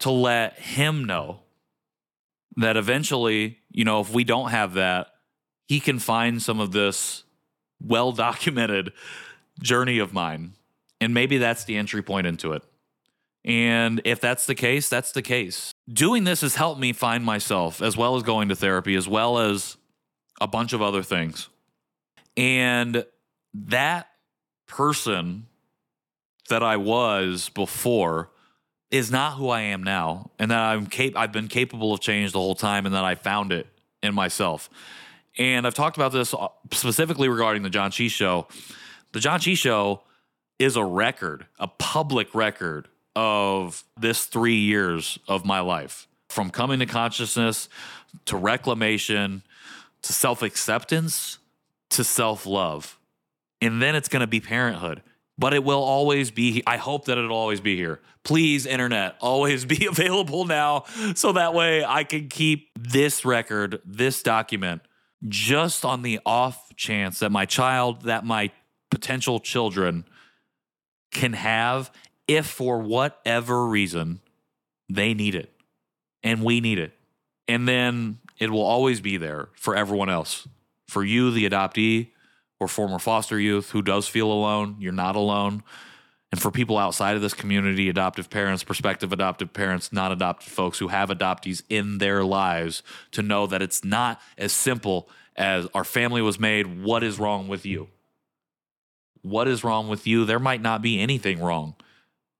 to 0.00 0.10
let 0.10 0.58
him 0.58 1.04
know 1.04 1.40
that 2.56 2.76
eventually, 2.76 3.58
you 3.70 3.84
know, 3.84 4.00
if 4.00 4.12
we 4.12 4.24
don't 4.24 4.50
have 4.50 4.74
that, 4.74 5.08
he 5.66 5.80
can 5.80 5.98
find 5.98 6.42
some 6.42 6.60
of 6.60 6.72
this 6.72 7.24
well 7.80 8.12
documented 8.12 8.92
journey 9.60 9.98
of 9.98 10.12
mine. 10.12 10.52
And 11.00 11.12
maybe 11.12 11.38
that's 11.38 11.64
the 11.64 11.76
entry 11.76 12.02
point 12.02 12.26
into 12.26 12.52
it. 12.52 12.62
And 13.44 14.00
if 14.04 14.20
that's 14.20 14.46
the 14.46 14.54
case, 14.54 14.88
that's 14.88 15.12
the 15.12 15.22
case. 15.22 15.72
Doing 15.92 16.24
this 16.24 16.40
has 16.40 16.54
helped 16.54 16.80
me 16.80 16.92
find 16.92 17.24
myself, 17.24 17.82
as 17.82 17.96
well 17.96 18.16
as 18.16 18.22
going 18.22 18.48
to 18.48 18.56
therapy, 18.56 18.94
as 18.94 19.06
well 19.06 19.38
as 19.38 19.76
a 20.40 20.46
bunch 20.46 20.72
of 20.72 20.80
other 20.80 21.02
things. 21.02 21.48
And 22.36 23.04
that 23.52 24.08
person 24.66 25.46
that 26.48 26.62
I 26.62 26.76
was 26.76 27.48
before 27.50 28.30
is 28.90 29.10
not 29.10 29.34
who 29.34 29.48
I 29.48 29.62
am 29.62 29.82
now, 29.82 30.30
and 30.38 30.50
that 30.50 30.60
I'm 30.60 30.86
cap- 30.86 31.16
I've 31.16 31.32
been 31.32 31.48
capable 31.48 31.92
of 31.92 32.00
change 32.00 32.32
the 32.32 32.38
whole 32.38 32.54
time, 32.54 32.86
and 32.86 32.94
that 32.94 33.04
I 33.04 33.14
found 33.14 33.52
it 33.52 33.66
in 34.02 34.14
myself. 34.14 34.70
And 35.38 35.66
I've 35.66 35.74
talked 35.74 35.96
about 35.96 36.12
this 36.12 36.32
uh, 36.32 36.48
specifically 36.72 37.28
regarding 37.28 37.62
the 37.62 37.70
John 37.70 37.90
Chi 37.90 38.08
show. 38.08 38.46
The 39.12 39.20
John 39.20 39.40
Chi 39.40 39.54
show 39.54 40.02
is 40.58 40.76
a 40.76 40.84
record, 40.84 41.46
a 41.58 41.66
public 41.66 42.34
record 42.34 42.88
of 43.16 43.84
this 43.98 44.24
three 44.26 44.56
years 44.56 45.18
of 45.28 45.44
my 45.44 45.60
life 45.60 46.06
from 46.28 46.50
coming 46.50 46.80
to 46.80 46.86
consciousness 46.86 47.68
to 48.26 48.36
reclamation 48.36 49.42
to 50.02 50.12
self 50.12 50.42
acceptance 50.42 51.38
to 51.90 52.04
self 52.04 52.46
love. 52.46 52.98
And 53.64 53.80
then 53.80 53.94
it's 53.94 54.08
going 54.08 54.20
to 54.20 54.26
be 54.26 54.40
parenthood. 54.40 55.02
But 55.36 55.52
it 55.52 55.64
will 55.64 55.82
always 55.82 56.30
be 56.30 56.62
i 56.64 56.76
hope 56.76 57.06
that 57.06 57.18
it'll 57.18 57.36
always 57.36 57.60
be 57.60 57.76
here. 57.76 58.00
Please 58.22 58.66
internet 58.66 59.16
always 59.20 59.64
be 59.64 59.86
available 59.90 60.44
now 60.44 60.84
so 61.14 61.32
that 61.32 61.54
way 61.54 61.84
i 61.84 62.04
can 62.04 62.28
keep 62.28 62.70
this 62.78 63.24
record 63.24 63.80
this 63.84 64.22
document 64.22 64.82
just 65.26 65.84
on 65.84 66.02
the 66.02 66.20
off 66.24 66.74
chance 66.76 67.18
that 67.18 67.32
my 67.32 67.46
child 67.46 68.02
that 68.02 68.24
my 68.24 68.50
potential 68.90 69.40
children 69.40 70.04
can 71.12 71.32
have 71.32 71.90
if 72.28 72.46
for 72.46 72.78
whatever 72.78 73.66
reason 73.66 74.20
they 74.88 75.14
need 75.14 75.34
it. 75.34 75.50
And 76.22 76.42
we 76.42 76.60
need 76.60 76.78
it. 76.78 76.92
And 77.48 77.68
then 77.68 78.18
it 78.38 78.50
will 78.50 78.62
always 78.62 79.00
be 79.00 79.16
there 79.16 79.48
for 79.54 79.76
everyone 79.76 80.10
else. 80.10 80.46
For 80.88 81.04
you 81.04 81.30
the 81.30 81.48
adoptee 81.48 82.10
or 82.64 82.68
former 82.68 82.98
foster 82.98 83.38
youth 83.38 83.70
who 83.70 83.82
does 83.82 84.08
feel 84.08 84.32
alone, 84.32 84.76
you're 84.78 84.92
not 84.92 85.16
alone. 85.16 85.62
And 86.32 86.40
for 86.40 86.50
people 86.50 86.78
outside 86.78 87.14
of 87.14 87.20
this 87.22 87.34
community, 87.34 87.90
adoptive 87.90 88.30
parents, 88.30 88.64
prospective 88.64 89.12
adoptive 89.12 89.52
parents, 89.52 89.92
non 89.92 90.10
adopted 90.10 90.50
folks 90.50 90.78
who 90.78 90.88
have 90.88 91.10
adoptees 91.10 91.62
in 91.68 91.98
their 91.98 92.24
lives, 92.24 92.82
to 93.12 93.22
know 93.22 93.46
that 93.46 93.60
it's 93.60 93.84
not 93.84 94.20
as 94.38 94.52
simple 94.52 95.08
as 95.36 95.68
our 95.74 95.84
family 95.84 96.22
was 96.22 96.40
made. 96.40 96.82
What 96.82 97.04
is 97.04 97.18
wrong 97.18 97.48
with 97.48 97.66
you? 97.66 97.88
What 99.20 99.46
is 99.46 99.62
wrong 99.62 99.88
with 99.88 100.06
you? 100.06 100.24
There 100.24 100.40
might 100.40 100.62
not 100.62 100.80
be 100.80 100.98
anything 100.98 101.40
wrong. 101.40 101.74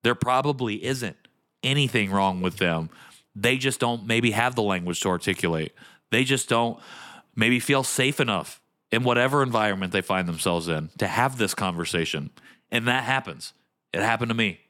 There 0.02 0.14
probably 0.14 0.82
isn't 0.84 1.16
anything 1.62 2.10
wrong 2.10 2.40
with 2.40 2.56
them. 2.56 2.88
They 3.36 3.58
just 3.58 3.78
don't 3.78 4.06
maybe 4.06 4.30
have 4.30 4.54
the 4.54 4.62
language 4.62 5.00
to 5.00 5.08
articulate. 5.08 5.72
They 6.10 6.24
just 6.24 6.48
don't 6.48 6.80
maybe 7.36 7.60
feel 7.60 7.84
safe 7.84 8.20
enough 8.20 8.60
in 8.94 9.02
whatever 9.02 9.42
environment 9.42 9.92
they 9.92 10.00
find 10.00 10.28
themselves 10.28 10.68
in 10.68 10.88
to 10.98 11.06
have 11.08 11.36
this 11.36 11.52
conversation. 11.52 12.30
And 12.70 12.86
that 12.86 13.02
happens. 13.02 13.52
It 13.92 14.00
happened 14.00 14.28
to 14.28 14.34
me. 14.34 14.60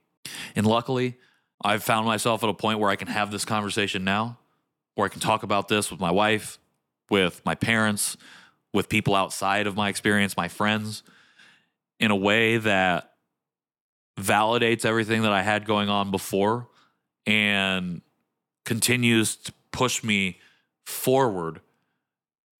And 0.56 0.66
luckily, 0.66 1.18
I've 1.62 1.84
found 1.84 2.06
myself 2.06 2.42
at 2.42 2.48
a 2.48 2.54
point 2.54 2.78
where 2.78 2.88
I 2.88 2.96
can 2.96 3.08
have 3.08 3.30
this 3.30 3.44
conversation 3.44 4.02
now, 4.02 4.38
where 4.94 5.04
I 5.04 5.08
can 5.10 5.20
talk 5.20 5.42
about 5.42 5.68
this 5.68 5.90
with 5.90 6.00
my 6.00 6.10
wife, 6.10 6.58
with 7.10 7.42
my 7.44 7.54
parents, 7.54 8.16
with 8.72 8.88
people 8.88 9.14
outside 9.14 9.66
of 9.66 9.76
my 9.76 9.90
experience, 9.90 10.38
my 10.38 10.48
friends, 10.48 11.02
in 12.00 12.10
a 12.10 12.16
way 12.16 12.56
that 12.56 13.12
validates 14.18 14.86
everything 14.86 15.22
that 15.22 15.32
I 15.32 15.42
had 15.42 15.66
going 15.66 15.90
on 15.90 16.10
before 16.10 16.68
and 17.26 18.00
continues 18.64 19.36
to 19.36 19.52
push 19.70 20.02
me 20.02 20.38
forward 20.86 21.60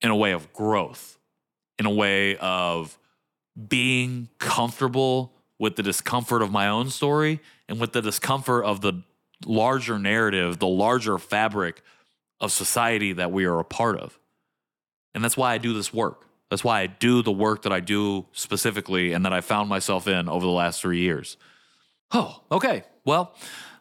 in 0.03 0.11
a 0.11 0.17
way 0.17 0.33
of 0.33 0.53
growth, 0.53 1.19
in 1.79 1.87
a 1.87 1.91
way 1.91 2.37
of 2.37 2.99
being 3.68 4.29
comfortable 4.39 5.33
with 5.59 5.77
the 5.77 5.83
discomfort 5.83 6.43
of 6.43 6.51
my 6.51 6.68
own 6.68 6.91
story 6.91 7.41
and 7.68 7.81
with 7.81 7.93
the 7.93 8.03
discomfort 8.03 8.64
of 8.64 8.81
the 8.81 9.03
larger 9.47 9.99
narrative, 9.99 10.59
the 10.59 10.66
larger 10.66 11.18
fabric 11.18 11.83
of 12.41 12.53
society 12.53 13.12
that 13.12 13.31
we 13.31 13.45
are 13.45 13.59
a 13.59 13.64
part 13.64 13.99
of. 13.99 14.18
And 15.14 15.22
that's 15.22 15.37
why 15.37 15.53
I 15.53 15.59
do 15.59 15.72
this 15.72 15.93
work. 15.93 16.27
That's 16.51 16.64
why 16.64 16.81
I 16.81 16.87
do 16.87 17.22
the 17.22 17.33
work 17.33 17.62
that 17.62 17.72
I 17.72 17.81
do 17.81 18.27
specifically 18.33 19.12
and 19.12 19.25
that 19.25 19.33
I 19.33 19.41
found 19.41 19.68
myself 19.68 20.07
in 20.07 20.29
over 20.29 20.45
the 20.45 20.53
last 20.53 20.81
three 20.81 21.01
years. 21.01 21.37
Oh, 22.12 22.43
okay. 22.51 22.85
Well, 23.05 23.35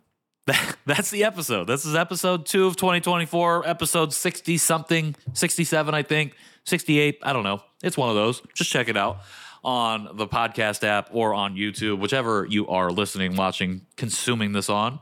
that, 0.47 0.77
that's 0.85 1.09
the 1.09 1.23
episode. 1.23 1.65
This 1.65 1.85
is 1.85 1.95
episode 1.95 2.45
two 2.45 2.65
of 2.65 2.75
2024, 2.75 3.67
episode 3.67 4.13
60 4.13 4.57
something, 4.57 5.15
67, 5.33 5.93
I 5.93 6.03
think, 6.03 6.35
68. 6.65 7.19
I 7.23 7.33
don't 7.33 7.43
know. 7.43 7.61
It's 7.83 7.97
one 7.97 8.09
of 8.09 8.15
those. 8.15 8.41
Just 8.53 8.71
check 8.71 8.87
it 8.87 8.97
out 8.97 9.19
on 9.63 10.17
the 10.17 10.27
podcast 10.27 10.83
app 10.83 11.09
or 11.11 11.33
on 11.33 11.55
YouTube, 11.55 11.99
whichever 11.99 12.45
you 12.49 12.67
are 12.67 12.91
listening, 12.91 13.35
watching, 13.35 13.85
consuming 13.95 14.51
this 14.51 14.69
on. 14.69 14.99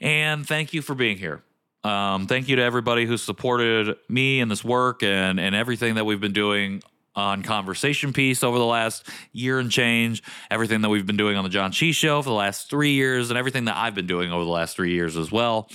And 0.00 0.46
thank 0.46 0.72
you 0.72 0.82
for 0.82 0.94
being 0.94 1.18
here. 1.18 1.42
Um, 1.84 2.26
thank 2.26 2.48
you 2.48 2.56
to 2.56 2.62
everybody 2.62 3.06
who 3.06 3.16
supported 3.16 3.96
me 4.08 4.40
in 4.40 4.48
this 4.48 4.64
work 4.64 5.02
and, 5.02 5.40
and 5.40 5.54
everything 5.54 5.96
that 5.96 6.04
we've 6.04 6.20
been 6.20 6.32
doing 6.32 6.82
on 7.14 7.42
Conversation 7.42 8.12
Piece 8.12 8.42
over 8.42 8.58
the 8.58 8.64
last 8.64 9.06
year 9.32 9.58
and 9.58 9.70
change, 9.70 10.22
everything 10.50 10.80
that 10.82 10.88
we've 10.88 11.06
been 11.06 11.16
doing 11.16 11.36
on 11.36 11.44
the 11.44 11.50
John 11.50 11.72
Cheese 11.72 11.96
Show 11.96 12.22
for 12.22 12.30
the 12.30 12.34
last 12.34 12.70
three 12.70 12.92
years, 12.92 13.30
and 13.30 13.38
everything 13.38 13.66
that 13.66 13.76
I've 13.76 13.94
been 13.94 14.06
doing 14.06 14.32
over 14.32 14.44
the 14.44 14.50
last 14.50 14.76
three 14.76 14.92
years 14.92 15.16
as 15.16 15.30
well. 15.30 15.68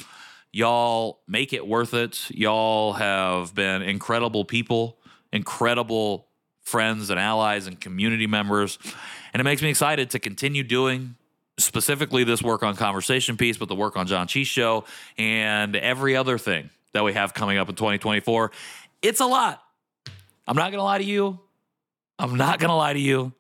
Y'all 0.51 1.19
make 1.27 1.53
it 1.53 1.67
worth 1.67 1.93
it. 1.93 2.31
Y'all 2.31 2.93
have 2.93 3.53
been 3.53 3.81
incredible 3.81 4.45
people, 4.45 4.97
incredible 5.37 6.27
friends 6.61 7.09
and 7.09 7.17
allies 7.17 7.65
and 7.67 7.79
community 7.79 8.27
members. 8.27 8.77
And 9.33 9.39
it 9.39 9.43
makes 9.45 9.61
me 9.61 9.69
excited 9.69 10.09
to 10.09 10.19
continue 10.19 10.63
doing 10.63 11.15
specifically 11.57 12.25
this 12.25 12.41
work 12.41 12.61
on 12.61 12.75
Conversation 12.75 13.37
Piece, 13.37 13.57
but 13.57 13.69
the 13.69 13.75
work 13.75 13.95
on 13.95 14.05
John 14.05 14.27
Cheese 14.27 14.47
Show 14.47 14.83
and 15.17 15.75
every 15.75 16.15
other 16.15 16.37
thing 16.37 16.69
that 16.93 17.03
we 17.03 17.13
have 17.13 17.33
coming 17.33 17.57
up 17.57 17.69
in 17.69 17.75
2024. 17.75 18.51
It's 19.01 19.21
a 19.21 19.25
lot. 19.25 19.63
I'm 20.47 20.55
not 20.55 20.71
going 20.71 20.79
to 20.79 20.83
lie 20.83 20.97
to 20.97 21.03
you. 21.03 21.39
I'm 22.19 22.35
not 22.35 22.59
going 22.59 22.69
to 22.69 22.75
lie 22.75 22.93
to 22.93 22.99
you. 22.99 23.31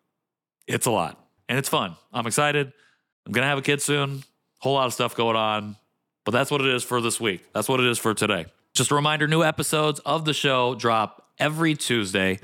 It's 0.67 0.85
a 0.85 0.91
lot 0.91 1.19
and 1.49 1.57
it's 1.57 1.69
fun. 1.69 1.95
I'm 2.13 2.27
excited. 2.27 2.71
I'm 3.25 3.31
going 3.31 3.43
to 3.43 3.49
have 3.49 3.57
a 3.57 3.61
kid 3.61 3.81
soon. 3.81 4.23
Whole 4.59 4.73
lot 4.73 4.87
of 4.87 4.93
stuff 4.93 5.15
going 5.15 5.35
on. 5.35 5.75
But 6.25 6.31
that's 6.31 6.51
what 6.51 6.61
it 6.61 6.67
is 6.67 6.83
for 6.83 7.01
this 7.01 7.19
week. 7.19 7.45
That's 7.53 7.69
what 7.69 7.79
it 7.79 7.87
is 7.87 7.97
for 7.97 8.13
today. 8.13 8.45
Just 8.73 8.91
a 8.91 8.95
reminder 8.95 9.27
new 9.27 9.43
episodes 9.43 9.99
of 10.01 10.25
the 10.25 10.33
show 10.33 10.75
drop 10.75 11.26
every 11.39 11.75
Tuesday 11.75 12.39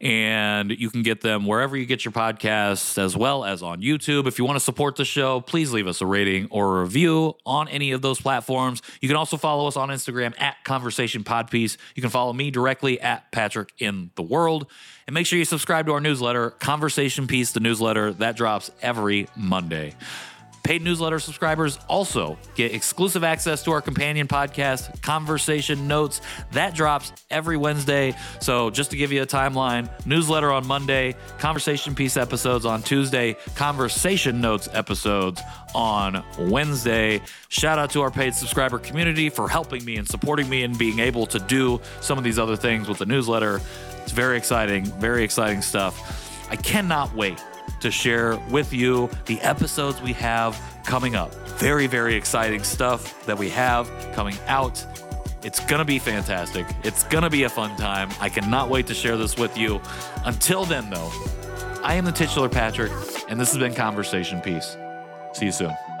and 0.00 0.70
you 0.70 0.90
can 0.90 1.02
get 1.02 1.22
them 1.22 1.46
wherever 1.46 1.76
you 1.76 1.86
get 1.86 2.04
your 2.04 2.12
podcasts 2.12 2.98
as 2.98 3.16
well 3.16 3.44
as 3.44 3.62
on 3.62 3.80
YouTube. 3.80 4.26
If 4.26 4.38
you 4.38 4.44
want 4.44 4.56
to 4.56 4.64
support 4.64 4.96
the 4.96 5.04
show, 5.04 5.40
please 5.40 5.72
leave 5.72 5.86
us 5.86 6.00
a 6.00 6.06
rating 6.06 6.48
or 6.50 6.78
a 6.78 6.82
review 6.82 7.34
on 7.46 7.68
any 7.68 7.92
of 7.92 8.02
those 8.02 8.20
platforms. 8.20 8.82
You 9.00 9.08
can 9.08 9.16
also 9.16 9.36
follow 9.36 9.66
us 9.66 9.76
on 9.76 9.88
Instagram 9.88 10.38
at 10.40 10.62
Conversation 10.64 11.24
Podpiece. 11.24 11.78
You 11.94 12.02
can 12.02 12.10
follow 12.10 12.32
me 12.32 12.50
directly 12.50 13.00
at 13.00 13.30
Patrick 13.32 13.72
in 13.78 14.10
the 14.16 14.22
World. 14.22 14.70
And 15.06 15.14
make 15.14 15.26
sure 15.26 15.38
you 15.38 15.44
subscribe 15.44 15.86
to 15.86 15.92
our 15.92 16.00
newsletter, 16.00 16.50
Conversation 16.50 17.26
Piece, 17.26 17.52
the 17.52 17.60
newsletter 17.60 18.12
that 18.14 18.36
drops 18.36 18.70
every 18.82 19.28
Monday. 19.36 19.94
Paid 20.66 20.82
newsletter 20.82 21.20
subscribers 21.20 21.78
also 21.86 22.36
get 22.56 22.74
exclusive 22.74 23.22
access 23.22 23.62
to 23.62 23.70
our 23.70 23.80
companion 23.80 24.26
podcast, 24.26 25.00
Conversation 25.00 25.86
Notes. 25.86 26.20
That 26.50 26.74
drops 26.74 27.12
every 27.30 27.56
Wednesday. 27.56 28.16
So, 28.40 28.70
just 28.70 28.90
to 28.90 28.96
give 28.96 29.12
you 29.12 29.22
a 29.22 29.26
timeline 29.26 29.88
newsletter 30.04 30.50
on 30.50 30.66
Monday, 30.66 31.14
Conversation 31.38 31.94
Piece 31.94 32.16
episodes 32.16 32.66
on 32.66 32.82
Tuesday, 32.82 33.36
Conversation 33.54 34.40
Notes 34.40 34.68
episodes 34.72 35.40
on 35.72 36.24
Wednesday. 36.36 37.20
Shout 37.48 37.78
out 37.78 37.90
to 37.90 38.02
our 38.02 38.10
paid 38.10 38.34
subscriber 38.34 38.80
community 38.80 39.30
for 39.30 39.48
helping 39.48 39.84
me 39.84 39.98
and 39.98 40.08
supporting 40.08 40.48
me 40.48 40.64
and 40.64 40.76
being 40.76 40.98
able 40.98 41.26
to 41.26 41.38
do 41.38 41.80
some 42.00 42.18
of 42.18 42.24
these 42.24 42.40
other 42.40 42.56
things 42.56 42.88
with 42.88 42.98
the 42.98 43.06
newsletter. 43.06 43.60
It's 44.02 44.10
very 44.10 44.36
exciting, 44.36 44.86
very 44.98 45.22
exciting 45.22 45.62
stuff. 45.62 46.50
I 46.50 46.56
cannot 46.56 47.14
wait 47.14 47.40
to 47.80 47.90
share 47.90 48.36
with 48.50 48.72
you 48.72 49.10
the 49.26 49.40
episodes 49.40 50.00
we 50.00 50.12
have 50.14 50.60
coming 50.84 51.14
up. 51.16 51.34
Very, 51.58 51.86
very 51.86 52.14
exciting 52.14 52.62
stuff 52.62 53.24
that 53.26 53.38
we 53.38 53.50
have 53.50 53.90
coming 54.14 54.36
out. 54.46 54.84
It's 55.42 55.60
going 55.60 55.78
to 55.78 55.84
be 55.84 55.98
fantastic. 55.98 56.66
It's 56.82 57.04
going 57.04 57.22
to 57.22 57.30
be 57.30 57.44
a 57.44 57.48
fun 57.48 57.76
time. 57.76 58.10
I 58.20 58.28
cannot 58.28 58.68
wait 58.68 58.86
to 58.88 58.94
share 58.94 59.16
this 59.16 59.36
with 59.36 59.56
you. 59.56 59.80
Until 60.24 60.64
then, 60.64 60.90
though, 60.90 61.10
I 61.82 61.94
am 61.94 62.04
the 62.04 62.12
titular 62.12 62.48
Patrick, 62.48 62.90
and 63.28 63.38
this 63.38 63.50
has 63.50 63.58
been 63.58 63.74
Conversation 63.74 64.40
Piece. 64.40 64.76
See 65.32 65.46
you 65.46 65.52
soon. 65.52 65.95